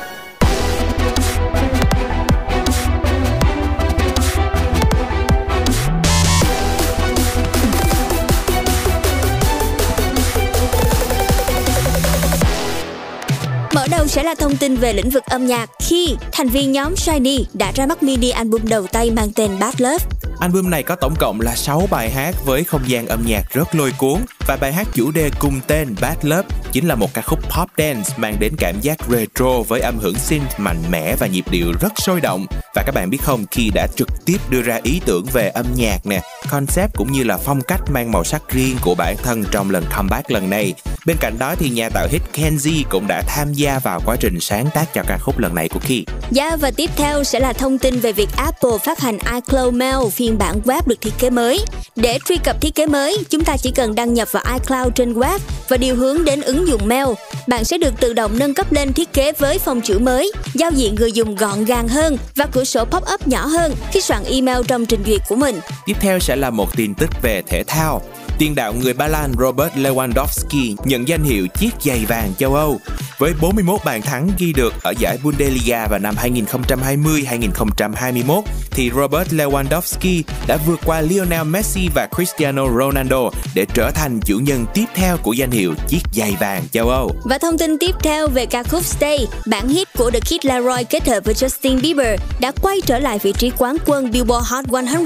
[13.75, 16.97] Mở đầu sẽ là thông tin về lĩnh vực âm nhạc khi thành viên nhóm
[16.97, 20.18] Shiny đã ra mắt mini album đầu tay mang tên Bad Love.
[20.41, 23.75] Album này có tổng cộng là 6 bài hát với không gian âm nhạc rất
[23.75, 27.23] lôi cuốn và bài hát chủ đề cùng tên Bad Love chính là một ca
[27.23, 31.27] khúc pop dance mang đến cảm giác retro với âm hưởng synth mạnh mẽ và
[31.27, 32.47] nhịp điệu rất sôi động.
[32.75, 35.67] Và các bạn biết không, khi đã trực tiếp đưa ra ý tưởng về âm
[35.77, 36.21] nhạc nè,
[36.51, 39.85] concept cũng như là phong cách mang màu sắc riêng của bản thân trong lần
[39.97, 40.75] comeback lần này.
[41.07, 44.41] Bên cạnh đó thì nhà tạo hit Kenzie cũng đã tham gia vào quá trình
[44.41, 46.05] sáng tác cho ca khúc lần này của Key.
[46.31, 50.09] Dạ và tiếp theo sẽ là thông tin về việc Apple phát hành iCloud Mail
[50.13, 51.65] phiên bản web được thiết kế mới.
[51.97, 55.15] Để truy cập thiết kế mới, chúng ta chỉ cần đăng nhập vào iCloud trên
[55.15, 57.09] web và điều hướng đến ứng dụng Mail.
[57.47, 60.71] Bạn sẽ được tự động nâng cấp lên thiết kế với phông chữ mới, giao
[60.71, 64.59] diện người dùng gọn gàng hơn và cửa sổ pop-up nhỏ hơn khi soạn email
[64.69, 65.61] trong trình duyệt của mình.
[65.87, 68.03] Tiếp theo sẽ là một tin tức về thể thao.
[68.39, 72.81] Tiền đạo người Ba Lan Robert Lewandowski nhận danh hiệu chiếc giày vàng châu Âu
[73.19, 80.23] với 41 bàn thắng ghi được ở giải Bundesliga vào năm 2020-2021 thì Robert Lewandowski
[80.47, 85.17] đã vượt qua Lionel Messi và Cristiano Ronaldo để trở thành chủ nhân tiếp theo
[85.23, 87.15] của danh hiệu chiếc giày vàng châu Âu.
[87.25, 90.85] Và thông tin tiếp theo về ca khúc Stay, bản hit của The Kid Laroi
[90.85, 94.69] kết hợp với Justin Bieber đã quay trở lại vị trí quán quân Billboard Hot
[94.69, 95.05] 100.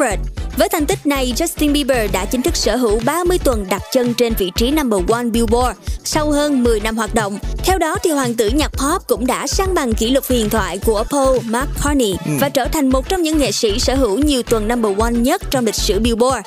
[0.58, 4.14] Với thành tích này, Justin Bieber đã chính thức sở hữu 30 tuần đặt chân
[4.14, 7.38] trên vị trí number one Billboard sau hơn 10 năm hoạt động.
[7.64, 10.78] Theo đó, thì hoàng tử nhạc pop cũng đã sang bằng kỷ lục huyền thoại
[10.78, 12.32] của Paul McCartney Ừ.
[12.40, 15.42] và trở thành một trong những nghệ sĩ sở hữu nhiều tuần number one nhất
[15.50, 16.46] trong lịch sử Billboard.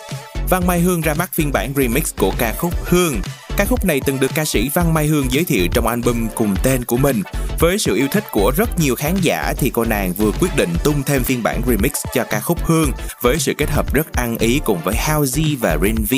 [0.50, 3.22] Văn Mai Hương ra mắt phiên bản remix của ca khúc Hương.
[3.58, 6.56] Ca khúc này từng được ca sĩ Văn Mai Hương giới thiệu trong album cùng
[6.64, 7.22] tên của mình.
[7.60, 10.70] Với sự yêu thích của rất nhiều khán giả thì cô nàng vừa quyết định
[10.84, 12.92] tung thêm phiên bản remix cho ca khúc Hương
[13.22, 16.14] với sự kết hợp rất ăn ý cùng với Howzy và Rin V.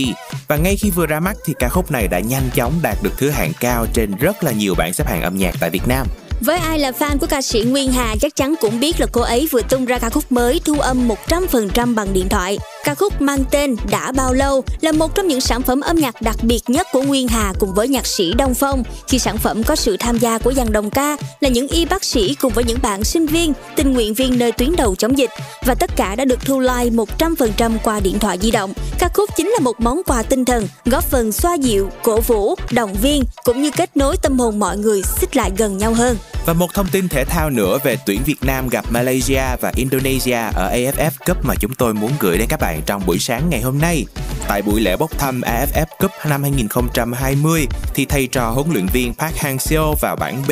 [0.48, 3.18] Và ngay khi vừa ra mắt thì ca khúc này đã nhanh chóng đạt được
[3.18, 6.08] thứ hạng cao trên rất là nhiều bảng xếp hạng âm nhạc tại Việt Nam.
[6.42, 9.22] Với ai là fan của ca sĩ Nguyên Hà chắc chắn cũng biết là cô
[9.22, 12.58] ấy vừa tung ra ca khúc mới thu âm 100% bằng điện thoại.
[12.84, 16.22] Ca khúc mang tên Đã bao lâu là một trong những sản phẩm âm nhạc
[16.22, 19.64] đặc biệt nhất của Nguyên Hà cùng với nhạc sĩ Đông Phong khi sản phẩm
[19.64, 22.64] có sự tham gia của dàn đồng ca là những y bác sĩ cùng với
[22.64, 25.30] những bạn sinh viên, tình nguyện viên nơi tuyến đầu chống dịch
[25.66, 28.74] và tất cả đã được thu live 100% qua điện thoại di động.
[29.00, 32.56] Ca khúc chính là một món quà tinh thần góp phần xoa dịu, cổ vũ,
[32.72, 36.18] động viên cũng như kết nối tâm hồn mọi người xích lại gần nhau hơn.
[36.46, 40.40] Và một thông tin thể thao nữa về tuyển Việt Nam gặp Malaysia và Indonesia
[40.56, 43.62] ở AFF Cup mà chúng tôi muốn gửi đến các bạn trong buổi sáng ngày
[43.62, 44.06] hôm nay.
[44.48, 49.14] Tại buổi lễ bốc thăm AFF Cup năm 2020 thì thầy trò huấn luyện viên
[49.14, 50.52] Park Hang-seo vào bảng B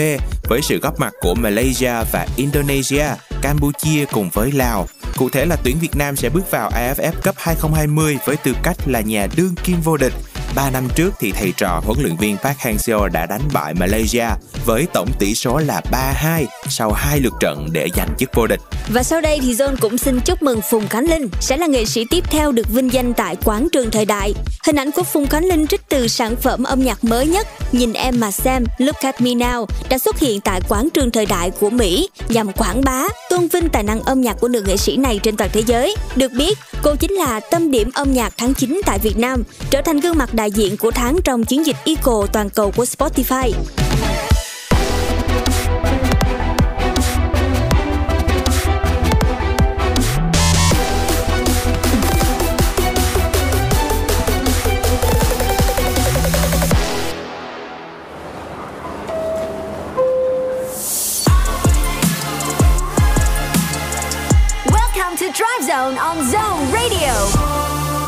[0.49, 3.05] với sự góp mặt của Malaysia và Indonesia,
[3.41, 4.87] Campuchia cùng với Lào.
[5.17, 8.77] Cụ thể là tuyển Việt Nam sẽ bước vào AFF Cup 2020 với tư cách
[8.85, 10.13] là nhà đương kim vô địch
[10.55, 14.27] 3 năm trước thì thầy trò huấn luyện viên Park Hang-seo đã đánh bại Malaysia
[14.65, 18.59] với tổng tỷ số là 3-2 sau hai lượt trận để giành chức vô địch.
[18.89, 21.85] Và sau đây thì John cũng xin chúc mừng Phùng Khánh Linh sẽ là nghệ
[21.85, 24.33] sĩ tiếp theo được vinh danh tại quán trường thời đại.
[24.65, 27.93] Hình ảnh của Phùng Khánh Linh trích từ sản phẩm âm nhạc mới nhất Nhìn
[27.93, 31.51] em mà xem Look at me now đã xuất hiện tại quán trường thời đại
[31.51, 34.97] của Mỹ nhằm quảng bá, tôn vinh tài năng âm nhạc của nữ nghệ sĩ
[34.97, 35.95] này trên toàn thế giới.
[36.15, 39.81] Được biết, cô chính là tâm điểm âm nhạc tháng 9 tại Việt Nam, trở
[39.81, 43.51] thành gương mặt đại diện của tháng trong chiến dịch Eco toàn cầu của Spotify.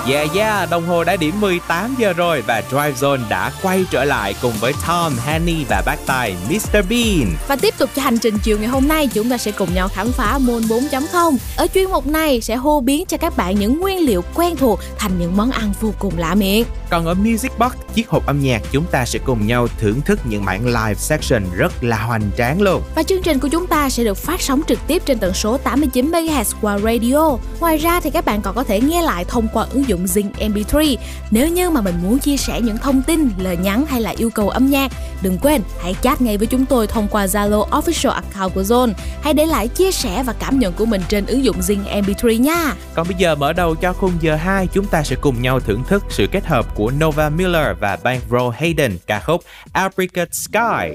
[0.10, 4.04] Yeah yeah, đồng hồ đã điểm 18 giờ rồi và Drive Zone đã quay trở
[4.04, 7.36] lại cùng với Tom, Hanny và bác tài Mr Bean.
[7.48, 9.88] Và tiếp tục cho hành trình chiều ngày hôm nay chúng ta sẽ cùng nhau
[9.88, 11.38] khám phá môn 4.0.
[11.58, 14.80] Ở chuyên mục này sẽ hô biến cho các bạn những nguyên liệu quen thuộc
[14.98, 16.66] thành những món ăn vô cùng lạ miệng.
[16.90, 20.20] Còn ở Music Box, chiếc hộp âm nhạc chúng ta sẽ cùng nhau thưởng thức
[20.24, 22.82] những bản live section rất là hoành tráng luôn.
[22.96, 25.58] Và chương trình của chúng ta sẽ được phát sóng trực tiếp trên tần số
[25.58, 27.38] 89 MHz qua radio.
[27.60, 30.30] Ngoài ra thì các bạn còn có thể nghe lại thông qua ứng dụng Zing
[30.40, 30.96] MP3.
[31.32, 34.30] Nếu như mà mình muốn chia sẻ những thông tin, lời nhắn hay là yêu
[34.30, 34.92] cầu âm nhạc,
[35.22, 38.94] đừng quên hãy chat ngay với chúng tôi thông qua Zalo official account của Zone.
[39.22, 42.40] Hãy để lại chia sẻ và cảm nhận của mình trên ứng dụng Zing MP3
[42.40, 42.74] nha.
[42.94, 45.84] Còn bây giờ mở đầu cho khung giờ 2, chúng ta sẽ cùng nhau thưởng
[45.88, 50.92] thức sự kết hợp của Nova Miller và Bankroll Hayden ca khúc Apricot Sky.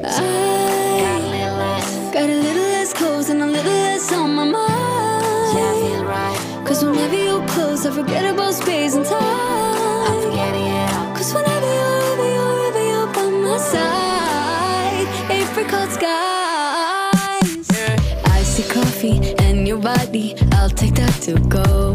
[2.13, 5.57] Got a little less clothes and a little less on my mind.
[5.57, 6.39] Yeah, I feel right.
[6.67, 8.52] Cause whenever you're close, I forget about
[15.73, 17.69] apricot skies.
[18.25, 21.93] Icy coffee and your body, I'll take that to go.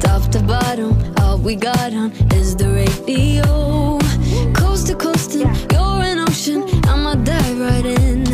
[0.00, 3.98] Top to bottom, all we got on is the radio.
[4.52, 8.26] Coast to coast, and you're an ocean, I'ma dive right in.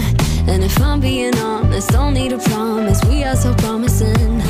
[0.49, 3.03] And if I'm being honest, don't need a promise.
[3.05, 4.41] We are so promising,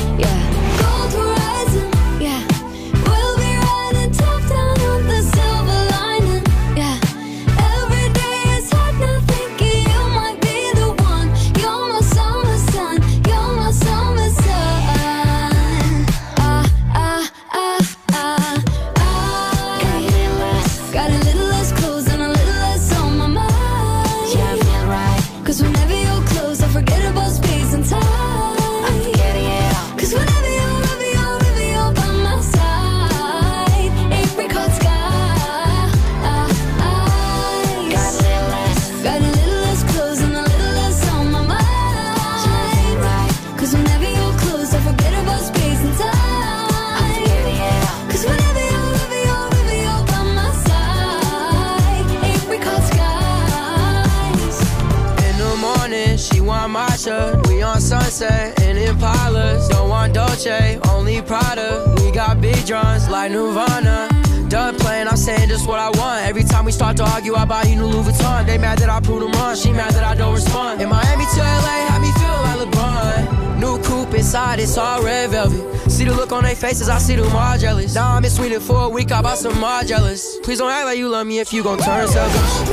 [57.05, 59.69] We on sunset in Impalas.
[59.69, 61.93] Don't want Dolce, only Prada.
[62.03, 64.09] We got big drums like Nirvana.
[64.49, 66.25] Done playing, I'm saying just what I want.
[66.25, 68.47] Every time we start to argue, I buy you new Louis Vuitton.
[68.47, 69.55] They mad that I prove them wrong.
[69.55, 70.81] She mad that I don't respond.
[70.81, 73.59] In Miami to LA, had me feel like LeBron.
[73.59, 75.91] New coupe inside, it's all red velvet.
[75.91, 77.93] See the look on their faces, I see them all jealous.
[77.93, 80.37] Now I'm in Sweden for a week, I bought some more jealous.
[80.39, 82.69] Please don't act like you love me if you gon' turn selfish.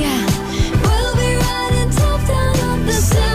[0.00, 0.27] Yeah,
[2.88, 3.27] the sun.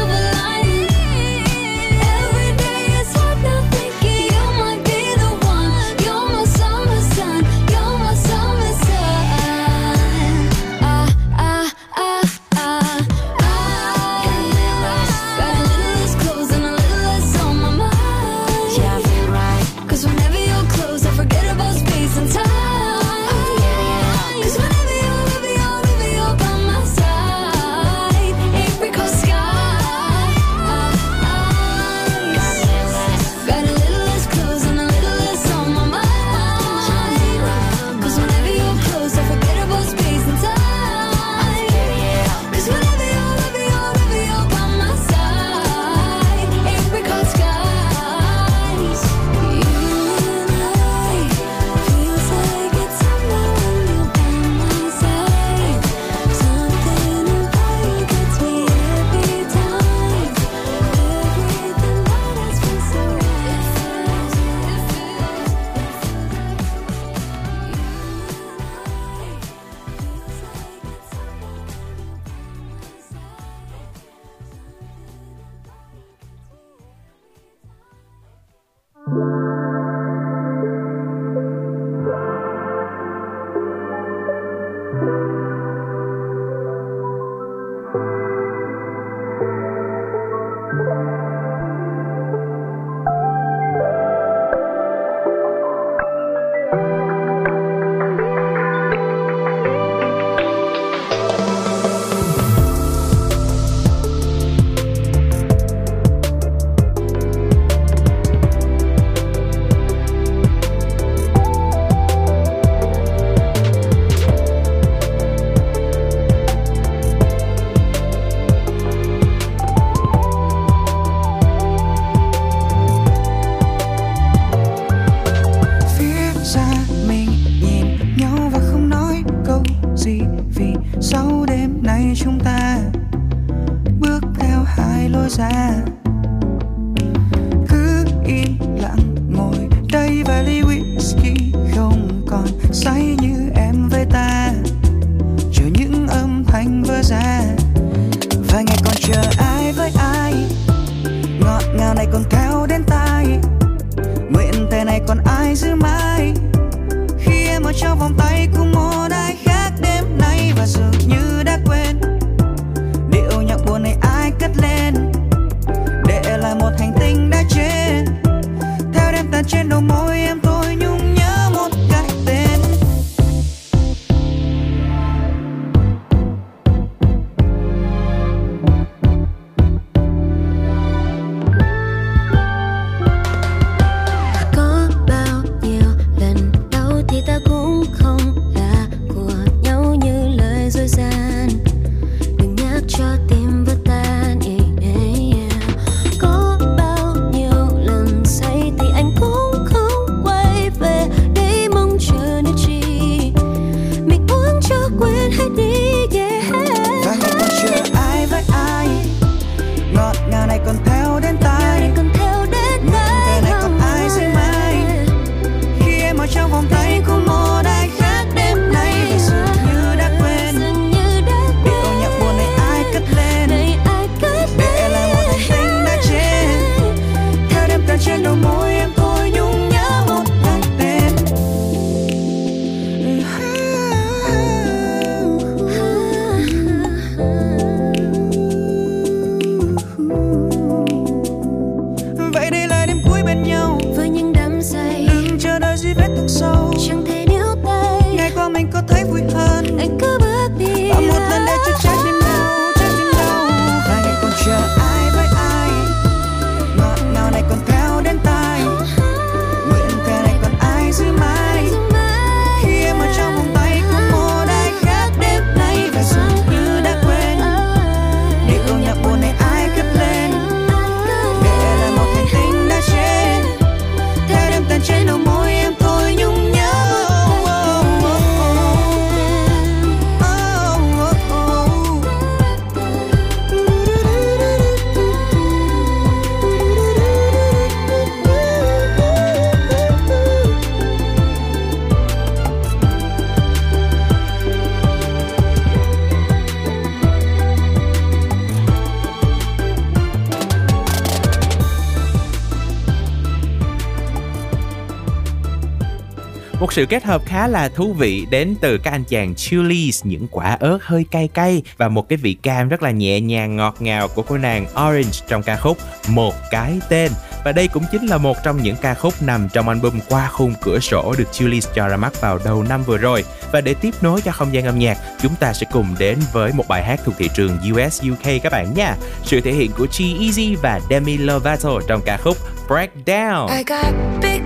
[306.74, 310.28] Một sự kết hợp khá là thú vị đến từ các anh chàng chilies, những
[310.32, 313.76] quả ớt hơi cay cay và một cái vị cam rất là nhẹ nhàng ngọt
[313.80, 315.78] ngào của cô nàng Orange trong ca khúc
[316.08, 317.12] Một cái tên.
[317.46, 320.54] Và đây cũng chính là một trong những ca khúc nằm trong album Qua khung
[320.62, 323.24] cửa sổ được Chili's cho ra mắt vào đầu năm vừa rồi.
[323.52, 326.52] Và để tiếp nối cho không gian âm nhạc, chúng ta sẽ cùng đến với
[326.54, 328.96] một bài hát thuộc thị trường US UK các bạn nha.
[329.24, 332.38] Sự thể hiện của G-Eazy và Demi Lovato trong ca khúc
[332.68, 333.58] Breakdown.
[333.58, 334.43] I got big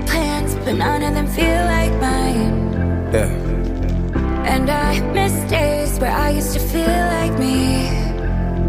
[0.68, 2.52] but none of them feel like mine.
[3.14, 3.30] Yeah.
[4.54, 7.88] And I miss days where I used to feel like me.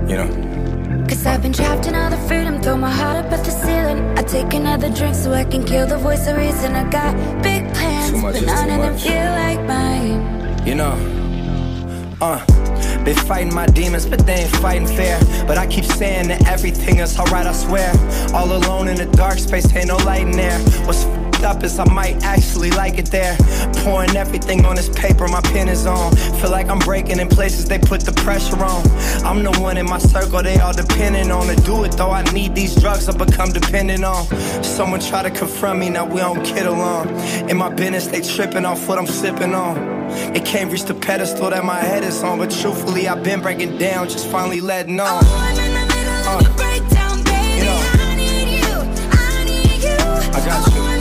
[0.09, 1.07] You know.
[1.09, 4.17] Cause I've been trapped in all the freedom, throw my heart up at the ceiling.
[4.17, 6.77] I take another drink so I can kill the voice of reason.
[6.77, 10.67] I got big plans, Too much but none of them feel like mine.
[10.69, 10.95] You know,
[12.21, 12.45] uh,
[13.05, 15.19] been fighting my demons, but they ain't fighting fair.
[15.49, 17.91] But I keep saying that everything is alright, I swear.
[18.33, 20.61] All alone in the dark space, ain't no light in there.
[20.87, 21.05] What's
[21.39, 23.37] f***ed up is I might actually like it there.
[23.85, 26.15] Pouring everything on this paper, my pen is on.
[26.41, 28.83] Feel like I'm breaking in places they put the pressure on.
[29.25, 32.11] I'm the one in my circle, they all depending on to do it though.
[32.11, 34.27] I need these drugs, I become dependent on.
[34.63, 37.09] Someone try to confront me, now we don't get along.
[37.49, 39.77] In my business, they tripping off what I'm sipping on.
[40.35, 43.79] It can't reach the pedestal that my head is on, but truthfully, I've been breaking
[43.79, 45.09] down, just finally letting on.
[45.11, 47.81] Uh, Breakdown, baby, You know.
[47.95, 48.77] I need you,
[49.13, 49.99] I need you.
[50.37, 50.98] I got oh, you.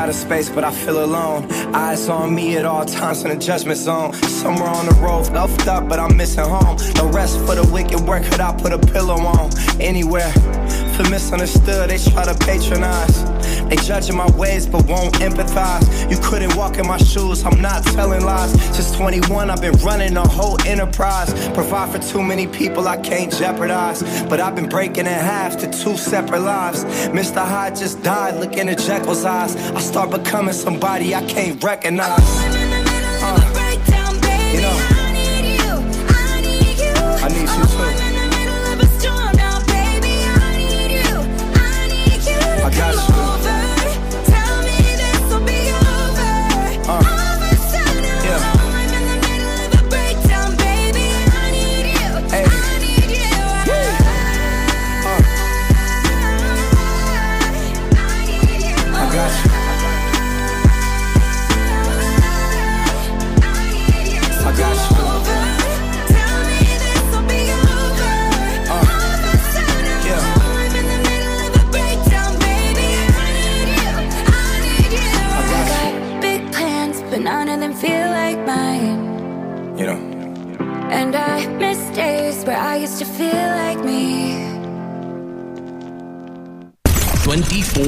[0.00, 1.44] Uh, crowded space, but I feel alone.
[1.74, 4.14] Eyes on me at all times in the judgment zone.
[4.14, 6.78] Somewhere on the road, stuffed up, but I'm missing home.
[6.96, 9.50] No rest for the wicked work, could I put a pillow on?
[9.78, 10.32] Anywhere.
[10.94, 13.39] For misunderstood, they try to patronize.
[13.68, 16.10] They judging my ways but won't empathize.
[16.10, 18.52] You couldn't walk in my shoes, I'm not telling lies.
[18.74, 21.32] Since 21, I've been running a whole enterprise.
[21.50, 24.02] Provide for too many people I can't jeopardize.
[24.24, 26.84] But I've been breaking in half to two separate lives.
[27.10, 27.44] Mr.
[27.44, 29.56] Hyde just died, look into Jekyll's eyes.
[29.56, 32.18] I start becoming somebody I can't recognize.
[33.22, 33.60] Uh,
[34.52, 35.72] you know, I need you,
[36.08, 36.92] I need you.
[36.96, 37.99] I need you too.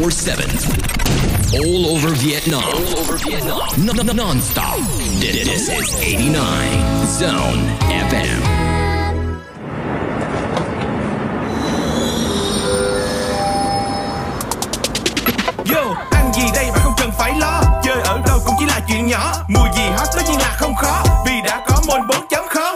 [0.02, 1.60] 24 7.
[1.62, 2.62] All over Vietnam.
[2.64, 3.60] All over Vietnam.
[3.86, 4.80] Non- non-stop.
[5.20, 6.34] This is 89
[7.06, 7.62] Zone
[8.10, 8.42] FM.
[15.70, 18.80] Yo, ăn gì đây mà không cần phải lo Chơi ở đâu cũng chỉ là
[18.88, 22.74] chuyện nhỏ Mùi gì hot tất nhiên là không khó Vì đã có môn 4.0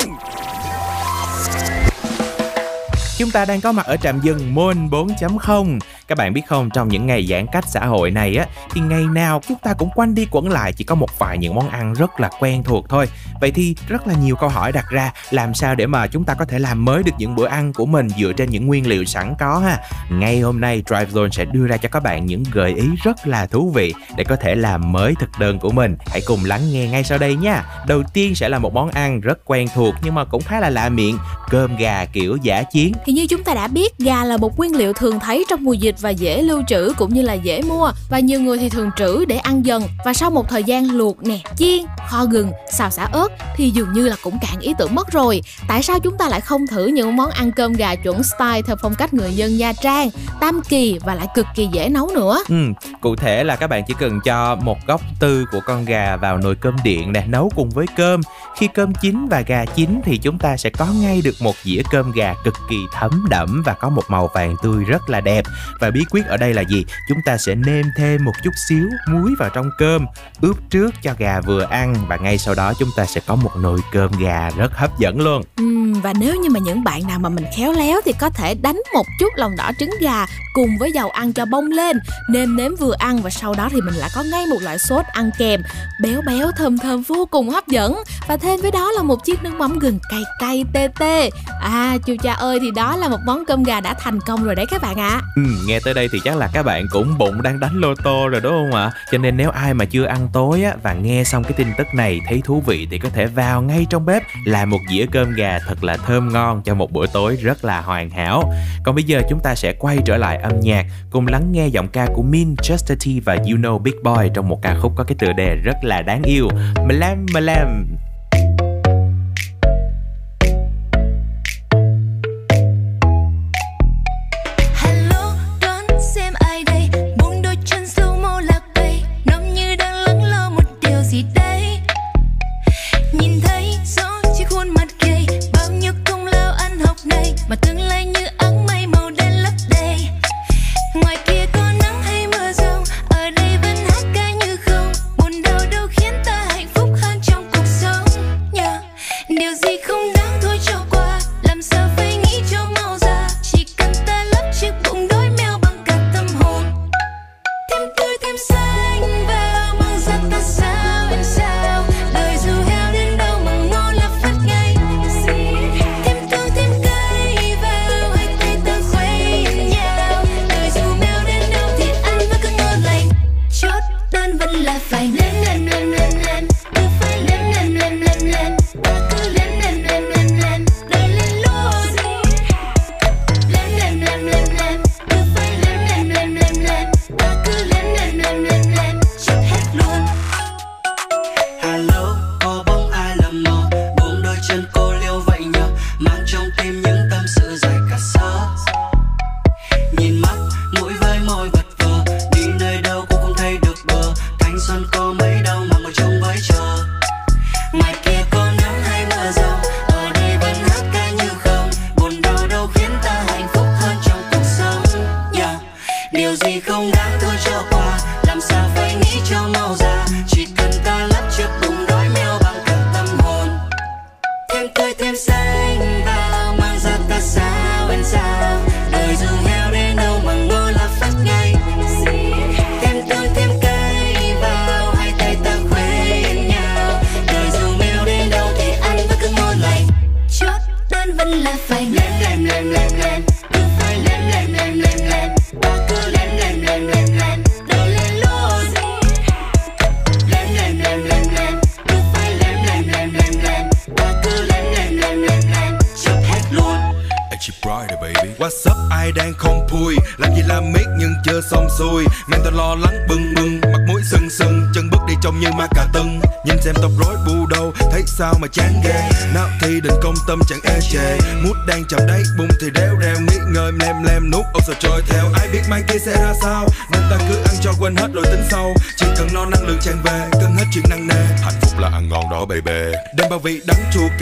[3.19, 5.79] Chúng ta đang có mặt ở trạm dừng Môn 4.0
[6.09, 9.05] các bạn biết không, trong những ngày giãn cách xã hội này á Thì ngày
[9.05, 11.93] nào chúng ta cũng quanh đi quẩn lại Chỉ có một vài những món ăn
[11.93, 13.09] rất là quen thuộc thôi.
[13.41, 16.35] Vậy thì rất là nhiều câu hỏi đặt ra Làm sao để mà chúng ta
[16.35, 19.05] có thể làm mới được những bữa ăn của mình Dựa trên những nguyên liệu
[19.05, 19.79] sẵn có ha?
[20.11, 23.27] Ngay hôm nay Drive Zone sẽ đưa ra cho các bạn những gợi ý rất
[23.27, 25.97] là thú vị Để có thể làm mới thực đơn của mình.
[26.07, 27.65] Hãy cùng lắng nghe ngay sau đây nha.
[27.87, 30.71] Đầu tiên sẽ là một món ăn rất quen thuộc Nhưng mà cũng khá là
[30.71, 31.19] lạ miệng
[31.51, 32.93] Cơm gà kiểu giả chiến.
[33.05, 35.73] Thì như chúng ta đã biết, gà là một nguyên liệu thường thấy trong mùa
[35.73, 38.91] dịch và dễ lưu trữ cũng như là dễ mua và nhiều người thì thường
[38.97, 42.91] trữ để ăn dần và sau một thời gian luộc nè, chiên, kho gừng, xào
[42.91, 45.43] xả ớt thì dường như là cũng cạn ý tưởng mất rồi.
[45.69, 48.77] Tại sao chúng ta lại không thử những món ăn cơm gà chuẩn style theo
[48.83, 50.11] phong cách người dân Nha Trang,
[50.41, 52.43] Tam Kỳ và lại cực kỳ dễ nấu nữa?
[52.49, 52.57] Ừ,
[53.01, 56.39] cụ thể là các bạn chỉ cần cho một góc tư của con gà vào
[56.39, 58.21] nồi cơm điện nè, nấu cùng với cơm.
[58.57, 61.83] Khi cơm chín và gà chín thì chúng ta sẽ có ngay được một dĩa
[61.91, 65.45] cơm gà cực kỳ thấm đẫm và có một màu vàng tươi rất là đẹp.
[65.81, 66.85] Và bí quyết ở đây là gì?
[67.09, 70.07] Chúng ta sẽ nêm thêm một chút xíu muối vào trong cơm,
[70.41, 73.51] ướp trước cho gà vừa ăn và ngay sau đó chúng ta sẽ có một
[73.57, 75.43] nồi cơm gà rất hấp dẫn luôn.
[75.57, 78.55] Ừm, và nếu như mà những bạn nào mà mình khéo léo thì có thể
[78.55, 81.99] đánh một chút lòng đỏ trứng gà cùng với dầu ăn cho bông lên,
[82.31, 85.05] nêm nếm vừa ăn và sau đó thì mình lại có ngay một loại sốt
[85.13, 85.63] ăn kèm
[86.03, 89.43] béo béo thơm thơm vô cùng hấp dẫn và thêm với đó là một chiếc
[89.43, 91.31] nước mắm gừng cay cay tê tê.
[91.63, 94.55] À, chú cha ơi thì đó là một món cơm gà đã thành công rồi
[94.55, 95.21] đấy các bạn ạ.
[95.37, 97.95] Ừ, nghe nghe tới đây thì chắc là các bạn cũng bụng đang đánh lô
[97.95, 98.91] tô rồi đúng không ạ?
[99.13, 101.87] Cho nên nếu ai mà chưa ăn tối á và nghe xong cái tin tức
[101.95, 105.33] này thấy thú vị thì có thể vào ngay trong bếp làm một dĩa cơm
[105.33, 108.53] gà thật là thơm ngon cho một bữa tối rất là hoàn hảo.
[108.85, 111.89] Còn bây giờ chúng ta sẽ quay trở lại âm nhạc cùng lắng nghe giọng
[111.89, 115.05] ca của Min, Chester T và You Know Big Boy trong một ca khúc có
[115.05, 116.49] cái tựa đề rất là đáng yêu.
[116.89, 117.87] Malam Malam.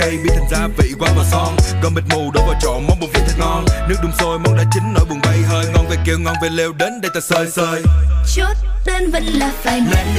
[0.05, 1.57] Cay Biến thành gia vị qua bò son.
[1.83, 4.57] Còn mịt mù đổ vào trộn món bún vị thật ngon Nước đun sôi món
[4.57, 5.65] đã chín nỗi buồn bay hơi.
[5.75, 7.83] Ngon về kêu ngon về leo đến đây ta sơi sơi.
[8.35, 8.57] Chốt
[8.87, 10.15] đơn vẫn là phải lem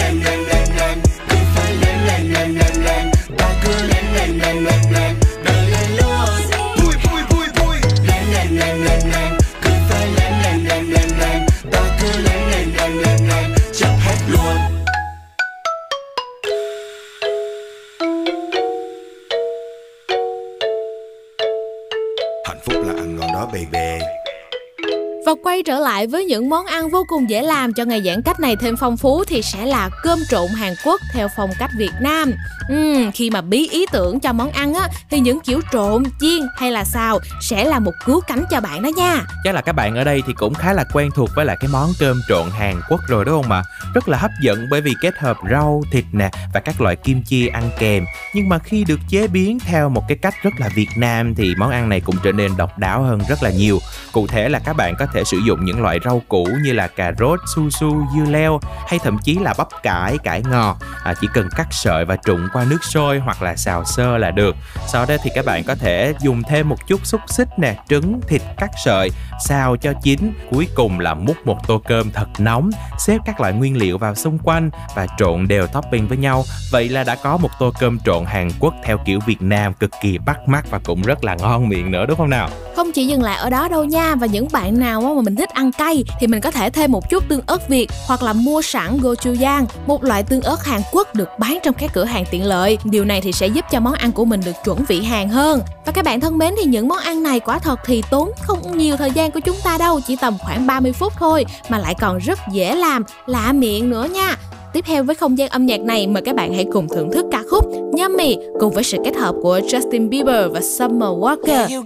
[27.06, 29.90] vô cùng dễ làm cho ngày giãn cách này thêm phong phú thì sẽ là
[30.04, 32.34] cơm trộn Hàn Quốc theo phong cách Việt Nam.
[32.74, 36.40] Uhm, khi mà bí ý tưởng cho món ăn á thì những kiểu trộn, chiên
[36.58, 39.26] hay là xào sẽ là một cứu cánh cho bạn đó nha.
[39.44, 41.70] Chắc là các bạn ở đây thì cũng khá là quen thuộc với lại cái
[41.74, 43.64] món cơm trộn Hàn Quốc rồi đúng không ạ?
[43.94, 47.22] Rất là hấp dẫn bởi vì kết hợp rau, thịt nè và các loại kim
[47.24, 48.06] chi ăn kèm.
[48.36, 51.56] Nhưng mà khi được chế biến theo một cái cách rất là Việt Nam thì
[51.58, 53.80] món ăn này cũng trở nên độc đáo hơn rất là nhiều.
[54.12, 56.88] Cụ thể là các bạn có thể sử dụng những loại rau củ như là
[56.88, 60.76] cà rốt, su su, dưa leo hay thậm chí là bắp cải, cải ngò,
[61.06, 64.32] À, chỉ cần cắt sợi và trụng qua nước sôi hoặc là xào sơ là
[64.32, 64.56] được.
[64.88, 68.20] Sau đó thì các bạn có thể dùng thêm một chút xúc xích nè, trứng,
[68.28, 69.10] thịt cắt sợi,
[69.46, 70.34] xào cho chín.
[70.52, 74.16] Cuối cùng là múc một tô cơm thật nóng, xếp các loại nguyên liệu vào
[74.16, 76.44] xung quanh và trộn đều topping với nhau.
[76.72, 79.92] Vậy là đã có một tô cơm trộn Hàn Quốc theo kiểu Việt Nam cực
[80.02, 82.50] kỳ bắt mắt và cũng rất là ngon miệng nữa đúng không nào?
[82.76, 85.50] Không chỉ dừng lại ở đó đâu nha Và những bạn nào mà mình thích
[85.50, 88.62] ăn cay Thì mình có thể thêm một chút tương ớt Việt Hoặc là mua
[88.62, 92.46] sẵn gochujang Một loại tương ớt Hàn Quốc được bán trong các cửa hàng tiện
[92.46, 92.78] lợi.
[92.84, 95.62] Điều này thì sẽ giúp cho món ăn của mình được chuẩn vị Hàn hơn.
[95.86, 98.78] Và các bạn thân mến thì những món ăn này quả thật thì tốn không
[98.78, 101.96] nhiều thời gian của chúng ta đâu Chỉ tầm khoảng 30 phút thôi Mà lại
[102.00, 104.36] còn rất dễ làm, lạ miệng nữa nha.
[104.74, 107.26] Tiếp theo với không gian âm nhạc này, mời các bạn hãy cùng thưởng thức
[107.32, 111.68] ca khúc Yummy cùng với sự kết hợp của Justin Bieber và Summer Walker.
[111.68, 111.86] Yeah,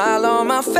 [0.00, 0.79] smile on my face.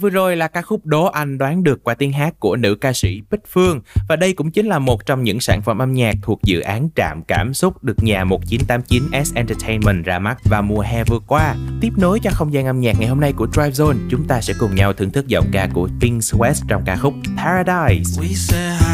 [0.00, 2.92] vừa rồi là ca khúc Đố Anh đoán được qua tiếng hát của nữ ca
[2.92, 6.14] sĩ Bích Phương và đây cũng chính là một trong những sản phẩm âm nhạc
[6.22, 11.04] thuộc dự án Trạm Cảm Xúc được nhà 1989S Entertainment ra mắt vào mùa hè
[11.04, 11.54] vừa qua.
[11.80, 14.40] Tiếp nối cho không gian âm nhạc ngày hôm nay của Drive Zone, chúng ta
[14.40, 18.22] sẽ cùng nhau thưởng thức giọng ca của Pink Sweat trong ca khúc Paradise.
[18.22, 18.89] We say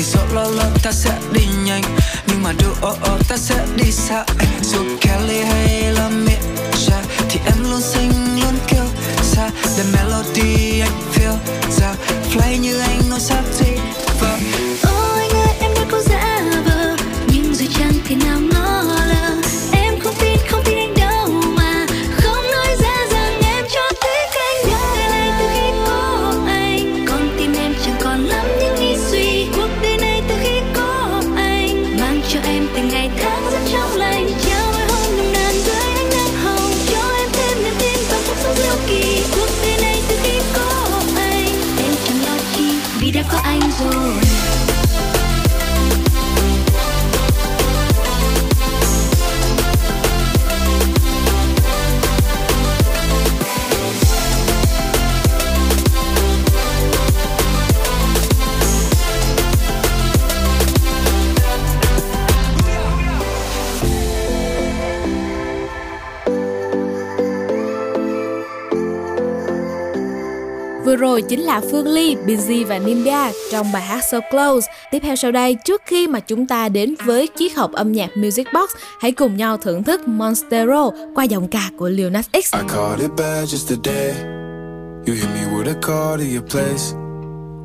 [0.00, 1.82] thì sợ lo lắng ta sẽ đi nhanh,
[2.26, 4.24] nhưng mà đôi ô ô ta sẽ đi xa.
[4.62, 8.84] Dù Kelly hay là Mitcha thì em luôn xinh, luôn kêu
[9.22, 11.36] xa để melody anh feel
[11.80, 11.94] ra,
[12.32, 12.89] fly như anh
[71.00, 74.72] rồi chính là Phương Ly, Busy và Nimbia trong bài hát So Close.
[74.90, 78.16] Tiếp theo sau đây, trước khi mà chúng ta đến với chiếc hộp âm nhạc
[78.16, 78.70] Music Box,
[79.00, 82.54] hãy cùng nhau thưởng thức Monstero qua giọng ca của Lil Nas X.
[82.54, 84.14] I caught it bad just today.
[85.06, 86.94] You hit me with a call to your place.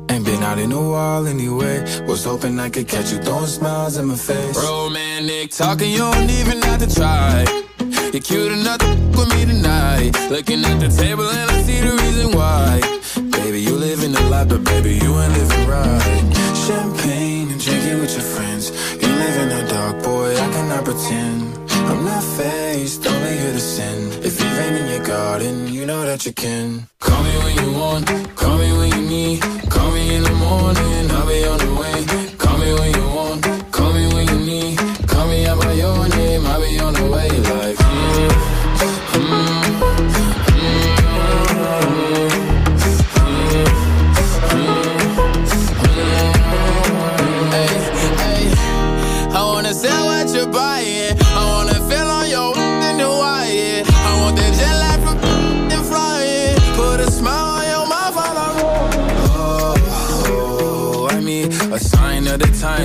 [0.08, 1.80] Ain't been out in a while anyway.
[2.08, 4.62] Was hoping I could catch you throwing smiles in my face.
[4.62, 7.44] Romantic talking, you don't even have to try.
[8.12, 8.82] You're cute enough
[9.16, 10.30] with me tonight.
[10.30, 12.95] Looking at the table and I see the reason why.
[14.56, 16.32] but baby, you ain't living right.
[16.66, 18.70] Champagne and drinking with your friends.
[19.00, 21.42] You live in the dark, boy, I cannot pretend.
[21.90, 24.12] I'm not faced, only here to sin.
[24.24, 26.88] If you rain in your garden, you know that you can.
[27.00, 28.06] Call me when you want,
[28.36, 29.42] call me when you need.
[29.70, 32.25] Call me in the morning, I'll be on the way.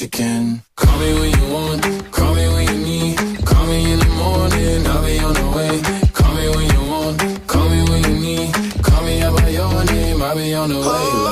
[0.00, 0.62] You you can.
[0.76, 3.46] Call me when you want, call me when you need.
[3.46, 5.80] Call me in the morning, I'll be on the way.
[6.12, 8.54] Call me when you want, call me when you need.
[8.82, 11.25] Call me out by your name, I'll be on the way.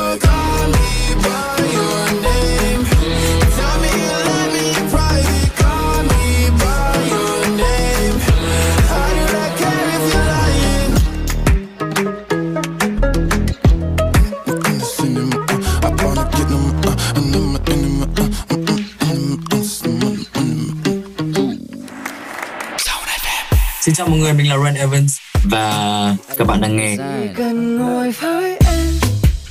[23.85, 27.79] Xin chào mọi người, mình là Ren Evans và các bạn đang nghe Chỉ cần
[27.79, 28.95] ngồi với em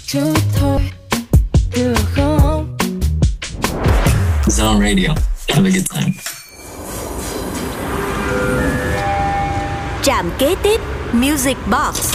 [0.06, 0.82] chút thôi
[1.76, 2.78] được không
[4.46, 5.08] Zone Radio.
[5.50, 6.14] Have a good time.
[10.04, 10.82] Trạm kế tiếp
[11.12, 12.14] Music Box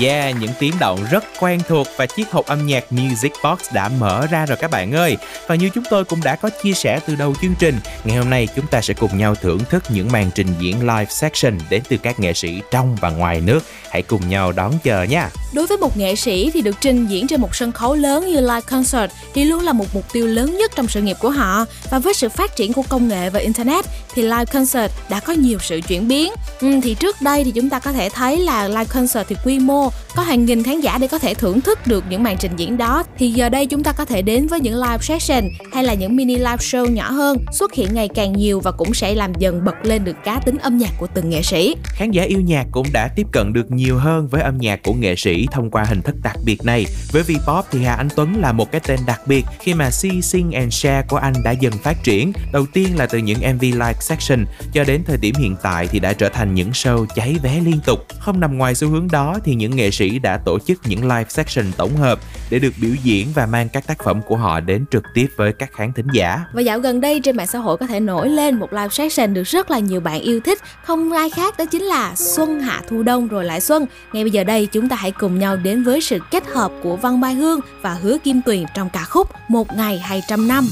[0.00, 3.88] Yeah, những tiếng động rất quen thuộc và chiếc hộp âm nhạc Music Box đã
[3.88, 5.16] mở ra rồi các bạn ơi.
[5.46, 8.30] Và như chúng tôi cũng đã có chia sẻ từ đầu chương trình, ngày hôm
[8.30, 11.82] nay chúng ta sẽ cùng nhau thưởng thức những màn trình diễn live section đến
[11.88, 13.64] từ các nghệ sĩ trong và ngoài nước.
[13.90, 15.30] Hãy cùng nhau đón chờ nha.
[15.52, 18.40] Đối với một nghệ sĩ thì được trình diễn trên một sân khấu lớn như
[18.40, 21.64] live concert thì luôn là một mục tiêu lớn nhất trong sự nghiệp của họ.
[21.90, 23.84] Và với sự phát triển của công nghệ và internet
[24.14, 26.32] thì live concert đã có nhiều sự chuyển biến.
[26.60, 29.58] Ừ, thì trước đây thì chúng ta có thể thấy là live concert thì quy
[29.58, 32.52] mô có hàng nghìn khán giả để có thể thưởng thức được những màn trình
[32.56, 33.02] diễn đó.
[33.18, 36.16] Thì giờ đây chúng ta có thể đến với những live session hay là những
[36.16, 39.64] mini live show nhỏ hơn xuất hiện ngày càng nhiều và cũng sẽ làm dần
[39.64, 41.74] bật lên được cá tính âm nhạc của từng nghệ sĩ.
[41.84, 44.92] Khán giả yêu nhạc cũng đã tiếp cận được nhiều hơn với âm nhạc của
[44.92, 46.86] nghệ sĩ thông qua hình thức đặc biệt này.
[47.12, 50.20] Với V-pop thì Hà Anh Tuấn là một cái tên đặc biệt khi mà See,
[50.20, 52.32] Sing and Share của anh đã dần phát triển.
[52.52, 56.00] Đầu tiên là từ những MV live section cho đến thời điểm hiện tại thì
[56.00, 57.98] đã trở thành những show cháy vé liên tục.
[58.18, 61.24] Không nằm ngoài xu hướng đó thì những nghệ sĩ đã tổ chức những live
[61.28, 62.18] session tổng hợp
[62.50, 65.52] để được biểu diễn và mang các tác phẩm của họ đến trực tiếp với
[65.52, 66.44] các khán thính giả.
[66.52, 69.34] Và dạo gần đây, trên mạng xã hội có thể nổi lên một live session
[69.34, 70.58] được rất là nhiều bạn yêu thích.
[70.84, 73.86] Không ai khác đó chính là Xuân Hạ Thu Đông rồi lại Xuân.
[74.12, 76.96] Ngay bây giờ đây, chúng ta hãy cùng nhau đến với sự kết hợp của
[76.96, 80.68] Văn Mai Hương và Hứa Kim Tuyền trong ca khúc Một Ngày 200 Năm.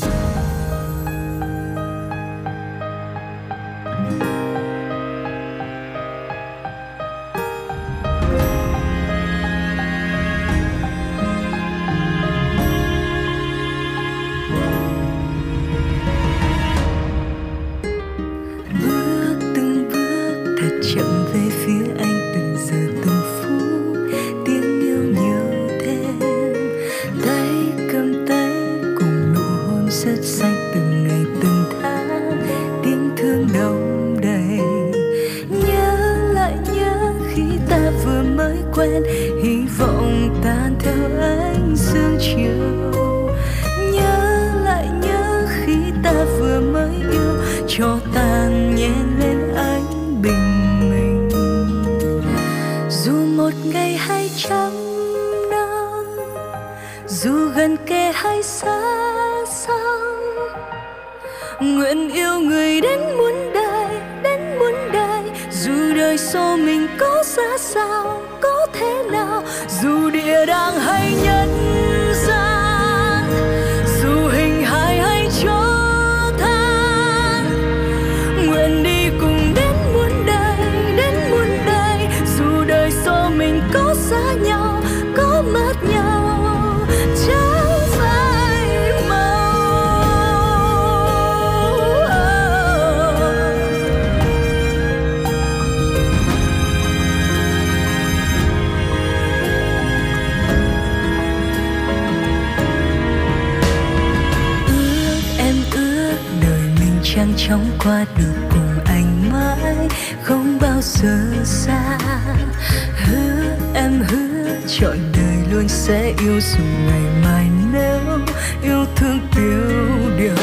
[116.26, 118.18] yêu dù ngày mai nếu
[118.62, 119.76] yêu thương tiêu
[120.18, 120.34] điều.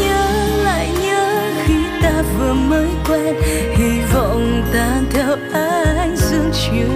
[0.00, 0.26] Nhớ
[0.64, 3.34] lại nhớ khi ta vừa mới quen,
[3.76, 6.88] hy vọng tan theo ánh dương chiều.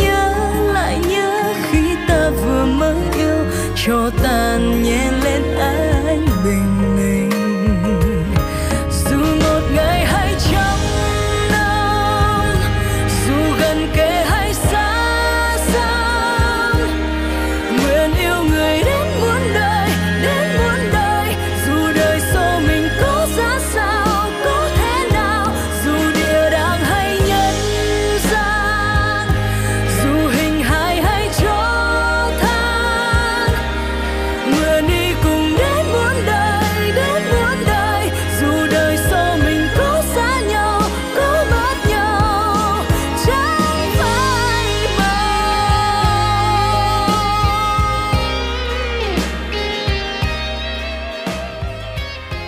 [0.00, 0.34] Nhớ
[0.72, 3.38] lại nhớ khi ta vừa mới yêu,
[3.86, 5.42] cho tàn nhẹ lên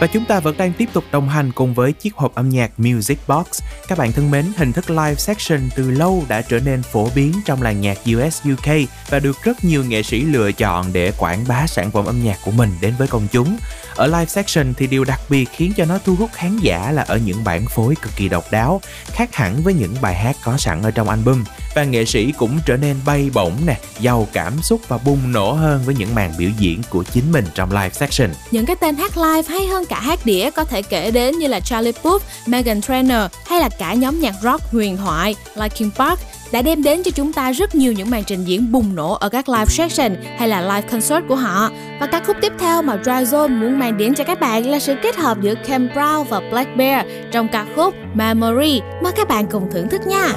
[0.01, 2.71] Và chúng ta vẫn đang tiếp tục đồng hành cùng với chiếc hộp âm nhạc
[2.81, 3.47] Music Box.
[3.89, 7.33] Các bạn thân mến, hình thức live section từ lâu đã trở nên phổ biến
[7.45, 8.75] trong làng nhạc US UK
[9.11, 12.39] và được rất nhiều nghệ sĩ lựa chọn để quảng bá sản phẩm âm nhạc
[12.45, 13.59] của mình đến với công chúng.
[13.99, 17.03] Ở live section thì điều đặc biệt khiến cho nó thu hút khán giả là
[17.03, 20.57] ở những bản phối cực kỳ độc đáo, khác hẳn với những bài hát có
[20.57, 21.45] sẵn ở trong album
[21.75, 25.53] và nghệ sĩ cũng trở nên bay bổng nè, giàu cảm xúc và bùng nổ
[25.53, 28.31] hơn với những màn biểu diễn của chính mình trong live section.
[28.51, 31.47] Những cái tên hát live hay hơn cả hát đĩa có thể kể đến như
[31.47, 36.21] là Charlie Puth, Megan Trainor hay là cả nhóm nhạc rock huyền thoại Linkin Park
[36.53, 39.29] đã đem đến cho chúng ta rất nhiều những màn trình diễn bùng nổ ở
[39.29, 41.71] các live session hay là live concert của họ.
[42.01, 44.79] Và ca khúc tiếp theo mà Dry Zone muốn mang đến cho các bạn là
[44.79, 48.81] sự kết hợp giữa Cam Brown và Black Bear trong ca khúc Memory.
[49.03, 50.33] Mời các bạn cùng thưởng thức nha.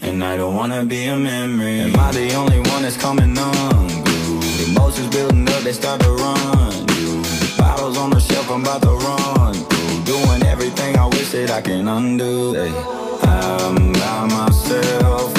[0.00, 1.80] And I don't wanna be a memory.
[1.80, 3.97] Am I the only one that's coming on?
[4.78, 6.86] Emotions building up, they start to run.
[7.58, 9.54] Bottles on the shelf, I'm about to run.
[10.04, 12.56] Doing everything I wish that I can undo.
[13.22, 15.37] I'm by myself,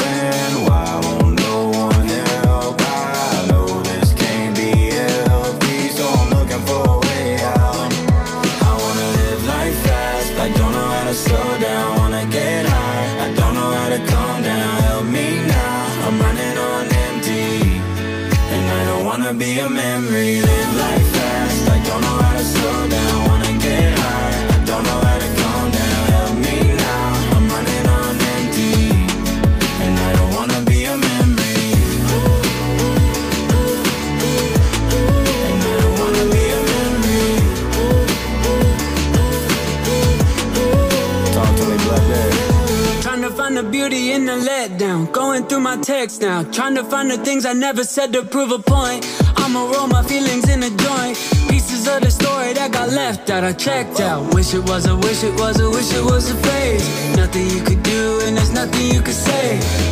[43.80, 45.10] beauty in the letdown.
[45.14, 46.44] Going through my text now.
[46.58, 49.02] Trying to find the things I never said to prove a point.
[49.42, 51.16] I'ma roll my feelings in a joint.
[51.52, 54.34] Pieces of the story that got left out, I checked out.
[54.36, 56.86] Wish it was a wish it was a wish it was a phase.
[57.16, 59.48] Nothing you could do, and there's nothing you could say.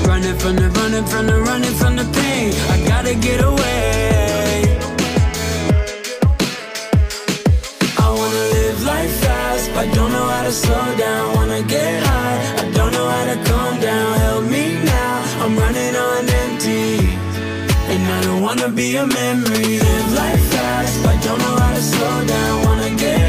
[0.09, 2.47] Running from the running from the running from the pain.
[2.73, 4.79] I gotta get away.
[8.05, 11.23] I wanna live life fast, but don't know how to slow down.
[11.35, 12.56] Wanna get high,
[13.09, 14.19] how to calm down.
[14.19, 17.17] Help me now, I'm running on empty.
[17.91, 19.79] And I don't wanna be a memory.
[19.79, 22.65] Live life fast, but don't know how to slow down.
[22.65, 23.26] Wanna get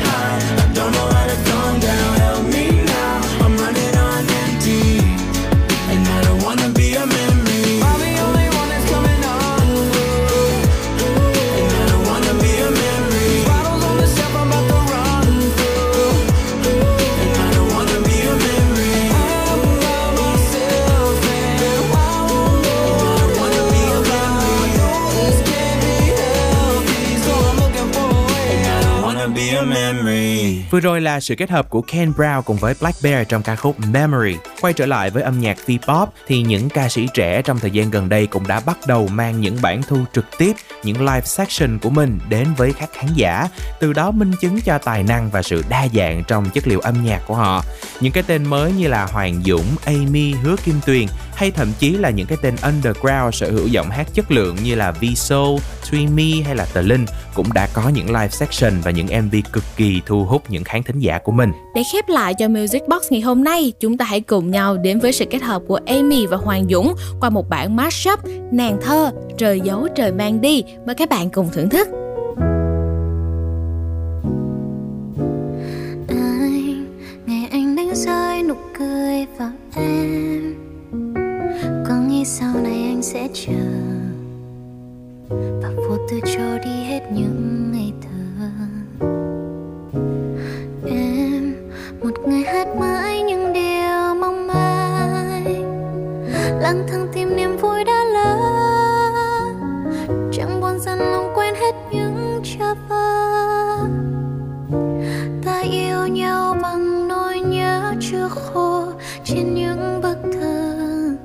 [30.81, 30.98] memory.
[31.09, 34.37] Là sự kết hợp của Ken Brown cùng với Black Bear trong ca khúc Memory.
[34.61, 37.91] Quay trở lại với âm nhạc V-pop thì những ca sĩ trẻ trong thời gian
[37.91, 40.53] gần đây cũng đã bắt đầu mang những bản thu trực tiếp,
[40.83, 43.49] những live section của mình đến với các khán giả,
[43.81, 47.05] từ đó minh chứng cho tài năng và sự đa dạng trong chất liệu âm
[47.05, 47.65] nhạc của họ.
[48.01, 51.91] Những cái tên mới như là Hoàng Dũng, Amy, Hứa Kim Tuyền hay thậm chí
[51.91, 55.59] là những cái tên underground sở hữu giọng hát chất lượng như là V-Soul,
[55.91, 59.65] Tweemy hay là Tờ Linh cũng đã có những live section và những MV cực
[59.77, 61.53] kỳ thu hút những khán thính giả của mình.
[61.75, 64.99] Để khép lại cho Music Box ngày hôm nay, chúng ta hãy cùng nhau đến
[64.99, 68.19] với sự kết hợp của Amy và Hoàng Dũng qua một bản mashup
[68.53, 70.65] Nàng thơ, trời giấu trời mang đi.
[70.87, 71.89] Mời các bạn cùng thưởng thức.
[76.09, 76.87] anh
[77.27, 80.55] ngày anh đánh rơi nụ cười vào em
[81.89, 83.53] có nghĩ sau này anh sẽ chờ
[85.31, 87.58] và vô tư cho đi hết những
[92.39, 95.43] người hát mãi những điều mong mai,
[96.61, 98.37] lang thang tìm niềm vui đã lỡ
[100.33, 103.79] chẳng buồn dần lòng quên hết những chờ vơ
[105.45, 108.85] ta yêu nhau bằng nỗi nhớ chưa khô
[109.25, 111.17] trên những bức thư.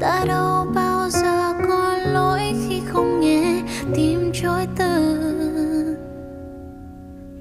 [0.00, 3.62] Ta đâu bao giờ có lỗi khi không nghe
[3.94, 4.86] tim trôi từ.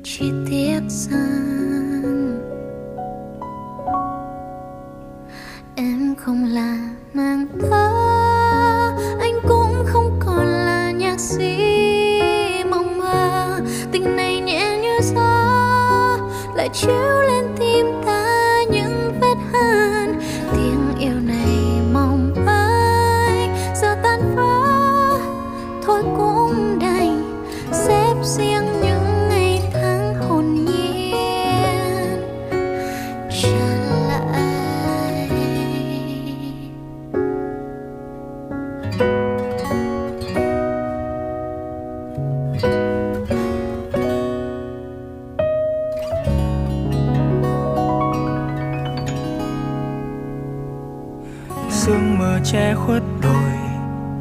[0.04, 1.49] Chi tiết rằng
[6.30, 6.78] không là
[7.14, 7.92] nàng thơ
[9.20, 11.58] anh cũng không còn là nhạc sĩ
[12.70, 13.60] mộng mơ.
[13.92, 15.48] Tình này nhẹ như gió,
[16.56, 17.39] lại chiếu lên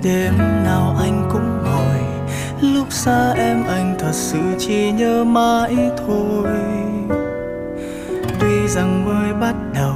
[0.09, 2.01] đêm nào anh cũng ngồi,
[2.73, 5.77] lúc xa em anh thật sự chỉ nhớ mãi
[6.07, 6.49] thôi.
[8.41, 9.95] Tuy rằng mới bắt đầu,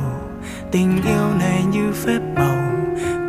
[0.70, 2.56] tình yêu này như phép màu,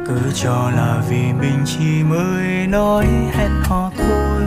[0.07, 4.43] cứ cho là vì mình chỉ mới nói hẹn hò thôi.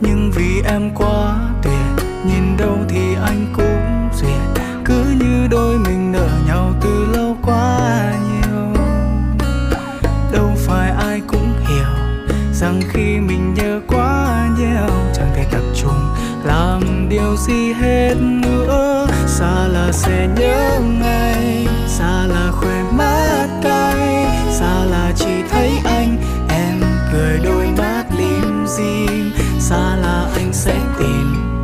[0.00, 6.12] Nhưng vì em quá tuyệt, nhìn đâu thì anh cũng duyệt, cứ như đôi mình
[6.12, 7.77] nợ nhau từ lâu quá.
[12.60, 16.14] Rằng khi mình nhớ quá nhiều, chẳng thể tập trung
[16.44, 19.06] làm điều gì hết nữa.
[19.26, 26.16] Xa là sẽ nhớ ngay, xa là khỏe mắt cay, xa là chỉ thấy anh,
[26.48, 26.80] em
[27.12, 29.32] cười đôi mắt lim dim.
[29.60, 31.62] Xa là anh sẽ tìm,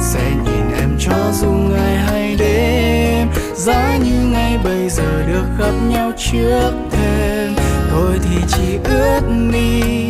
[0.00, 3.28] sẽ nhìn em cho dù ngày hay đêm.
[3.54, 7.54] Giá như ngay bây giờ được gặp nhau trước thêm,
[7.90, 10.01] thôi thì chỉ ướt mi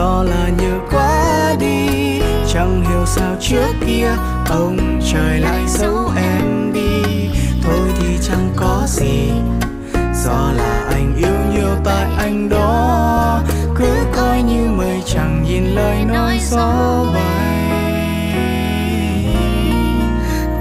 [0.00, 2.20] do là nhớ quá đi,
[2.52, 4.08] chẳng hiểu sao trước kia
[4.50, 7.28] ông trời lại giấu em đi.
[7.62, 9.30] Thôi thì chẳng có gì
[10.24, 13.40] do là anh yêu nhiều tại anh đó.
[13.76, 17.24] Cứ coi như mây chẳng nhìn lời nói gió bay.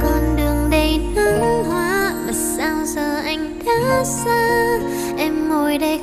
[0.02, 4.78] Con đường đầy nắng hoa, mà sao giờ anh đã xa?
[5.18, 6.02] Em ngồi đây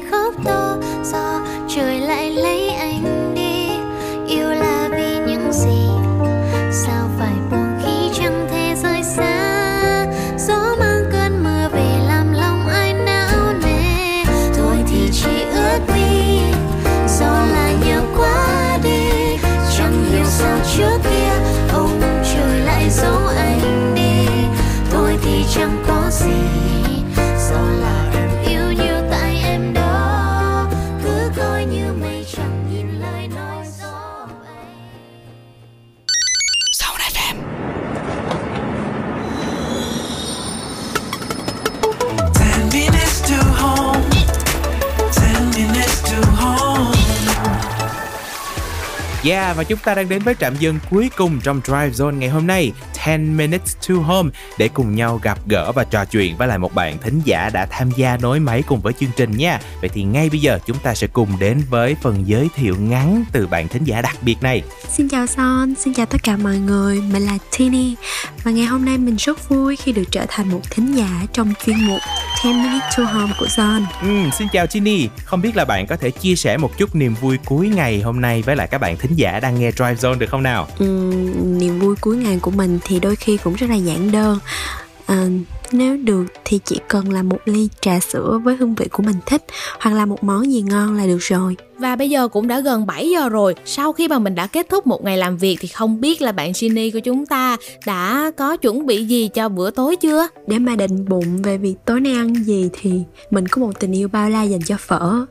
[49.27, 52.29] Yeah, và chúng ta đang đến với trạm dừng cuối cùng trong Drive Zone ngày
[52.29, 52.73] hôm nay
[53.07, 56.75] 10 Minutes to Home để cùng nhau gặp gỡ và trò chuyện với lại một
[56.75, 59.61] bạn thính giả đã tham gia nối máy cùng với chương trình nha.
[59.81, 63.25] Vậy thì ngay bây giờ chúng ta sẽ cùng đến với phần giới thiệu ngắn
[63.33, 64.63] từ bạn thính giả đặc biệt này.
[64.89, 67.95] Xin chào Son, xin chào tất cả mọi người, mình là Tini
[68.43, 71.53] Và ngày hôm nay mình rất vui khi được trở thành một thính giả trong
[71.67, 72.01] chuyên mục
[72.45, 75.97] 10 Minutes to Home của Son Ừ, xin chào Chini, không biết là bạn có
[75.97, 78.97] thể chia sẻ một chút niềm vui cuối ngày hôm nay với lại các bạn
[78.97, 80.67] thính giả đang nghe Drive Zone được không nào?
[80.79, 84.39] Ừm, Niềm vui cuối ngày của mình thì đôi khi cũng rất là giản đơn
[85.07, 85.27] à,
[85.73, 89.17] Nếu được thì chỉ cần là một ly trà sữa với hương vị của mình
[89.27, 89.45] thích
[89.81, 92.87] Hoặc là một món gì ngon là được rồi Và bây giờ cũng đã gần
[92.87, 95.69] 7 giờ rồi Sau khi mà mình đã kết thúc một ngày làm việc Thì
[95.69, 97.57] không biết là bạn Shinny của chúng ta
[97.87, 100.29] Đã có chuẩn bị gì cho bữa tối chưa?
[100.47, 103.93] Để mà định bụng về việc tối nay ăn gì thì mình có một tình
[103.93, 105.27] yêu bao la dành cho phở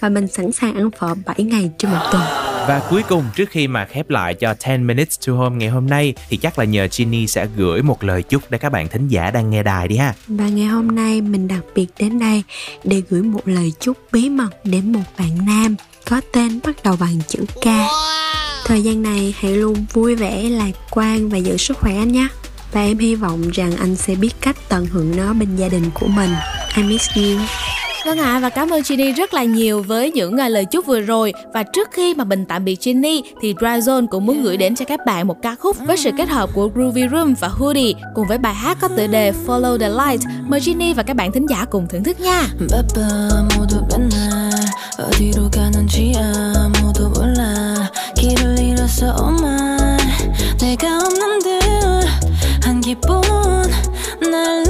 [0.00, 2.22] Và mình sẵn sàng ăn phở 7 ngày trên một tuần
[2.68, 5.86] Và cuối cùng trước khi mà khép lại cho 10 Minutes to Home ngày hôm
[5.86, 9.08] nay thì chắc là nhờ Ginny sẽ gửi một lời chúc để các bạn thính
[9.08, 10.14] giả đang nghe đài đi ha.
[10.26, 12.42] Và ngày hôm nay mình đặc biệt đến đây
[12.84, 15.76] để gửi một lời chúc bí mật đến một bạn nam
[16.10, 17.66] có tên bắt đầu bằng chữ K.
[18.64, 22.28] Thời gian này hãy luôn vui vẻ, lạc quan và giữ sức khỏe anh nhé.
[22.72, 25.90] Và em hy vọng rằng anh sẽ biết cách tận hưởng nó bên gia đình
[25.94, 26.30] của mình.
[26.76, 27.38] I miss you.
[28.06, 30.86] Vâng ạ à, và cảm ơn Ginny rất là nhiều với những à, lời chúc
[30.86, 31.32] vừa rồi.
[31.52, 34.84] Và trước khi mà mình tạm biệt Ginny thì Dryzone cũng muốn gửi đến cho
[34.84, 38.26] các bạn một ca khúc với sự kết hợp của Groovy Room và Hoodie cùng
[38.28, 40.20] với bài hát có tựa đề Follow the Light.
[40.48, 42.48] Mời Ginny và các bạn thính giả cùng thưởng thức nha.
[49.18, 49.66] Oh
[50.76, 53.20] 내가 없는 듯.한 기분
[54.20, 54.65] 날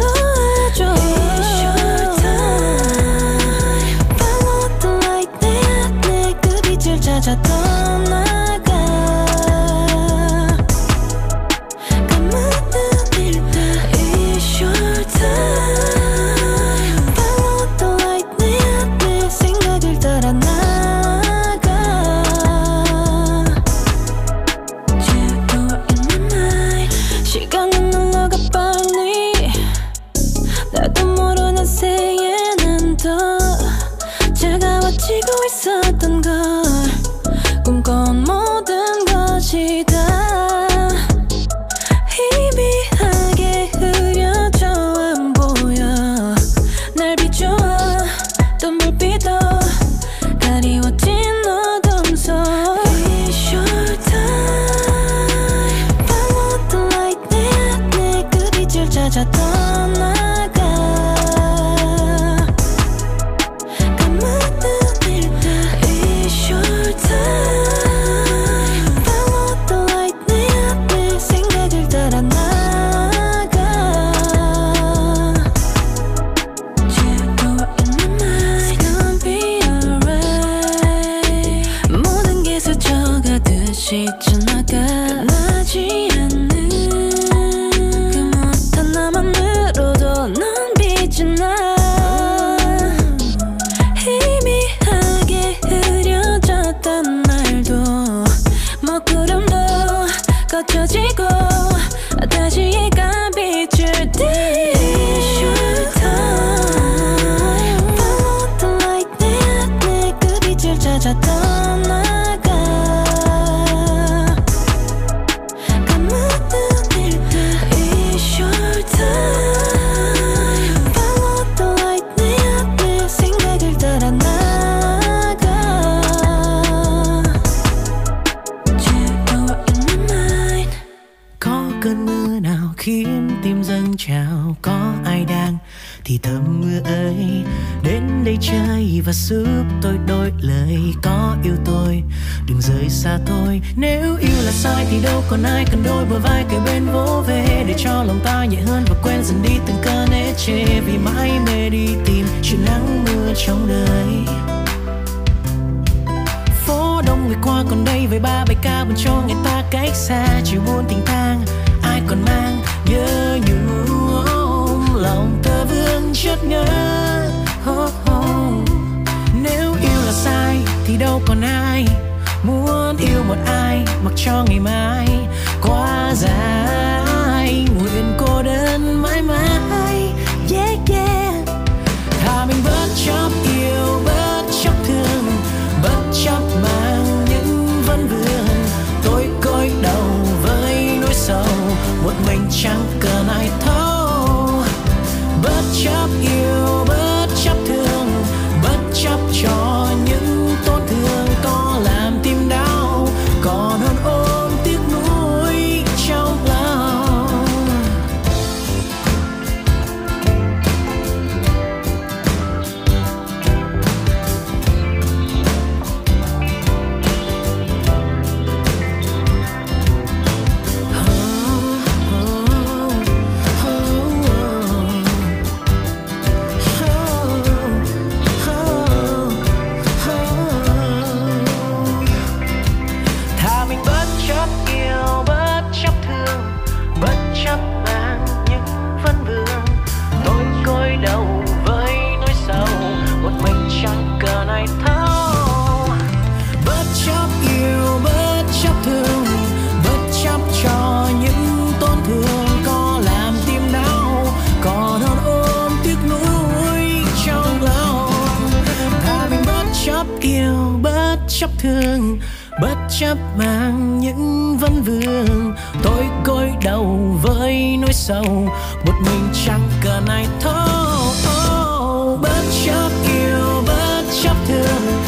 [261.41, 262.19] chấp thương
[262.63, 265.55] bất chấp mang những vấn vương.
[265.83, 268.49] Tôi gối đầu với nỗi sầu
[268.87, 270.97] một mình chẳng cần ai thấu.
[271.37, 275.03] Oh, bất chấp yêu bất chấp thương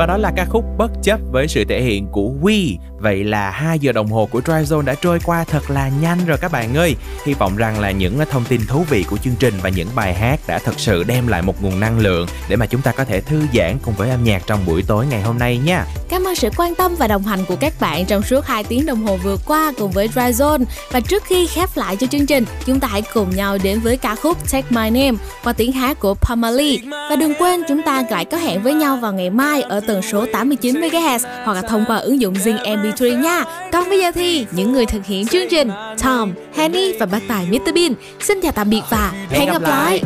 [0.00, 2.76] Và đó là ca khúc Bất chấp với sự thể hiện của We.
[3.00, 6.18] Vậy là 2 giờ đồng hồ của Drive Zone đã trôi qua thật là nhanh
[6.26, 6.96] rồi các bạn ơi.
[7.24, 10.14] Hy vọng rằng là những thông tin thú vị của chương trình và những bài
[10.14, 13.04] hát đã thật sự đem lại một nguồn năng lượng để mà chúng ta có
[13.04, 15.84] thể thư giãn cùng với âm nhạc trong buổi tối ngày hôm nay nha.
[16.08, 18.86] Cảm ơn sự quan tâm và đồng hành của các bạn trong suốt 2 tiếng
[18.86, 22.44] đồng hồ vừa qua cùng với Dryzone Và trước khi khép lại cho chương trình,
[22.66, 26.00] chúng ta hãy cùng nhau đến với ca khúc Take My Name qua tiếng hát
[26.00, 26.80] của Pamali.
[27.10, 30.02] Và đừng quên chúng ta lại có hẹn với nhau vào ngày mai ở tần
[30.02, 33.44] số 89 MHz hoặc là thông qua ứng dụng Zing MP3 nha.
[33.72, 35.70] Còn bây giờ thì những người thực hiện chương trình
[36.02, 40.02] Tom, Henny và bác tài Mr Bean xin chào tạm biệt và hẹn gặp lại.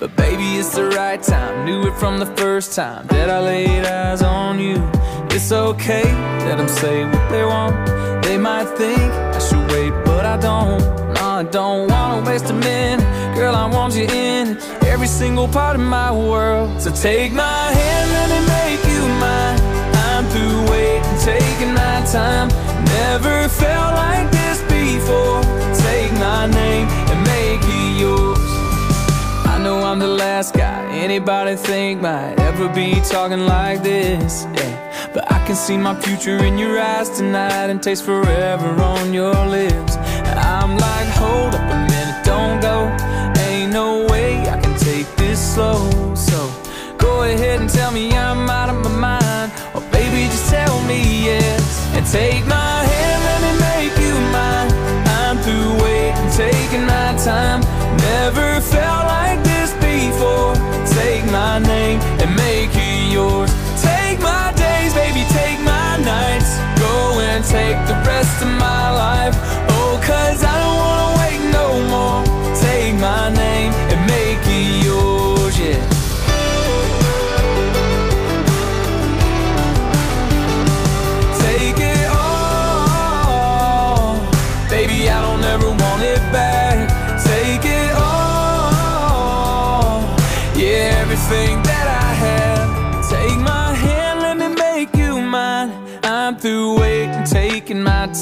[0.00, 1.66] But baby, it's the right time.
[1.66, 4.80] Knew it from the first time that I laid eyes on you.
[5.28, 6.04] It's okay
[6.46, 7.74] that I'm saying what they want.
[8.22, 10.80] They might think I should wait, but I don't.
[11.14, 13.04] No, I don't wanna waste a minute.
[13.34, 14.56] Girl, I want you in
[15.00, 16.78] every single part of my world.
[16.78, 19.58] So take my hand, let me make you mine.
[20.08, 22.48] I'm through waiting, taking my time.
[22.84, 25.40] Never felt like this before.
[25.88, 28.50] Take my name and make it yours.
[29.46, 34.44] I know I'm the last guy anybody think might ever be talking like this.
[34.54, 35.08] Yeah.
[35.14, 39.46] But I can see my future in your eyes tonight and taste forever on your
[39.46, 39.96] lips.
[39.96, 41.89] I'm like, hold up
[47.60, 49.52] and tell me I'm out of my mind.
[49.74, 51.60] Or baby, just tell me yes.
[51.94, 54.70] And take my hand, let me make you mine.
[55.20, 57.60] I'm through waiting, taking my time.
[58.08, 60.54] Never felt like this before.
[60.96, 63.52] Take my name and make it yours.
[63.82, 66.56] Take my days, baby, take my nights.
[66.80, 69.36] Go and take the rest of my life.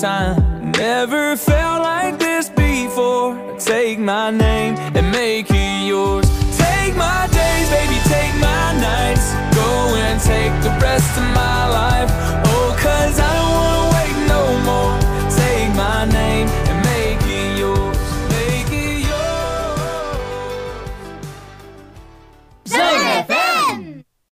[0.00, 0.70] Time.
[0.72, 3.36] Never felt like this before.
[3.58, 4.76] Take my name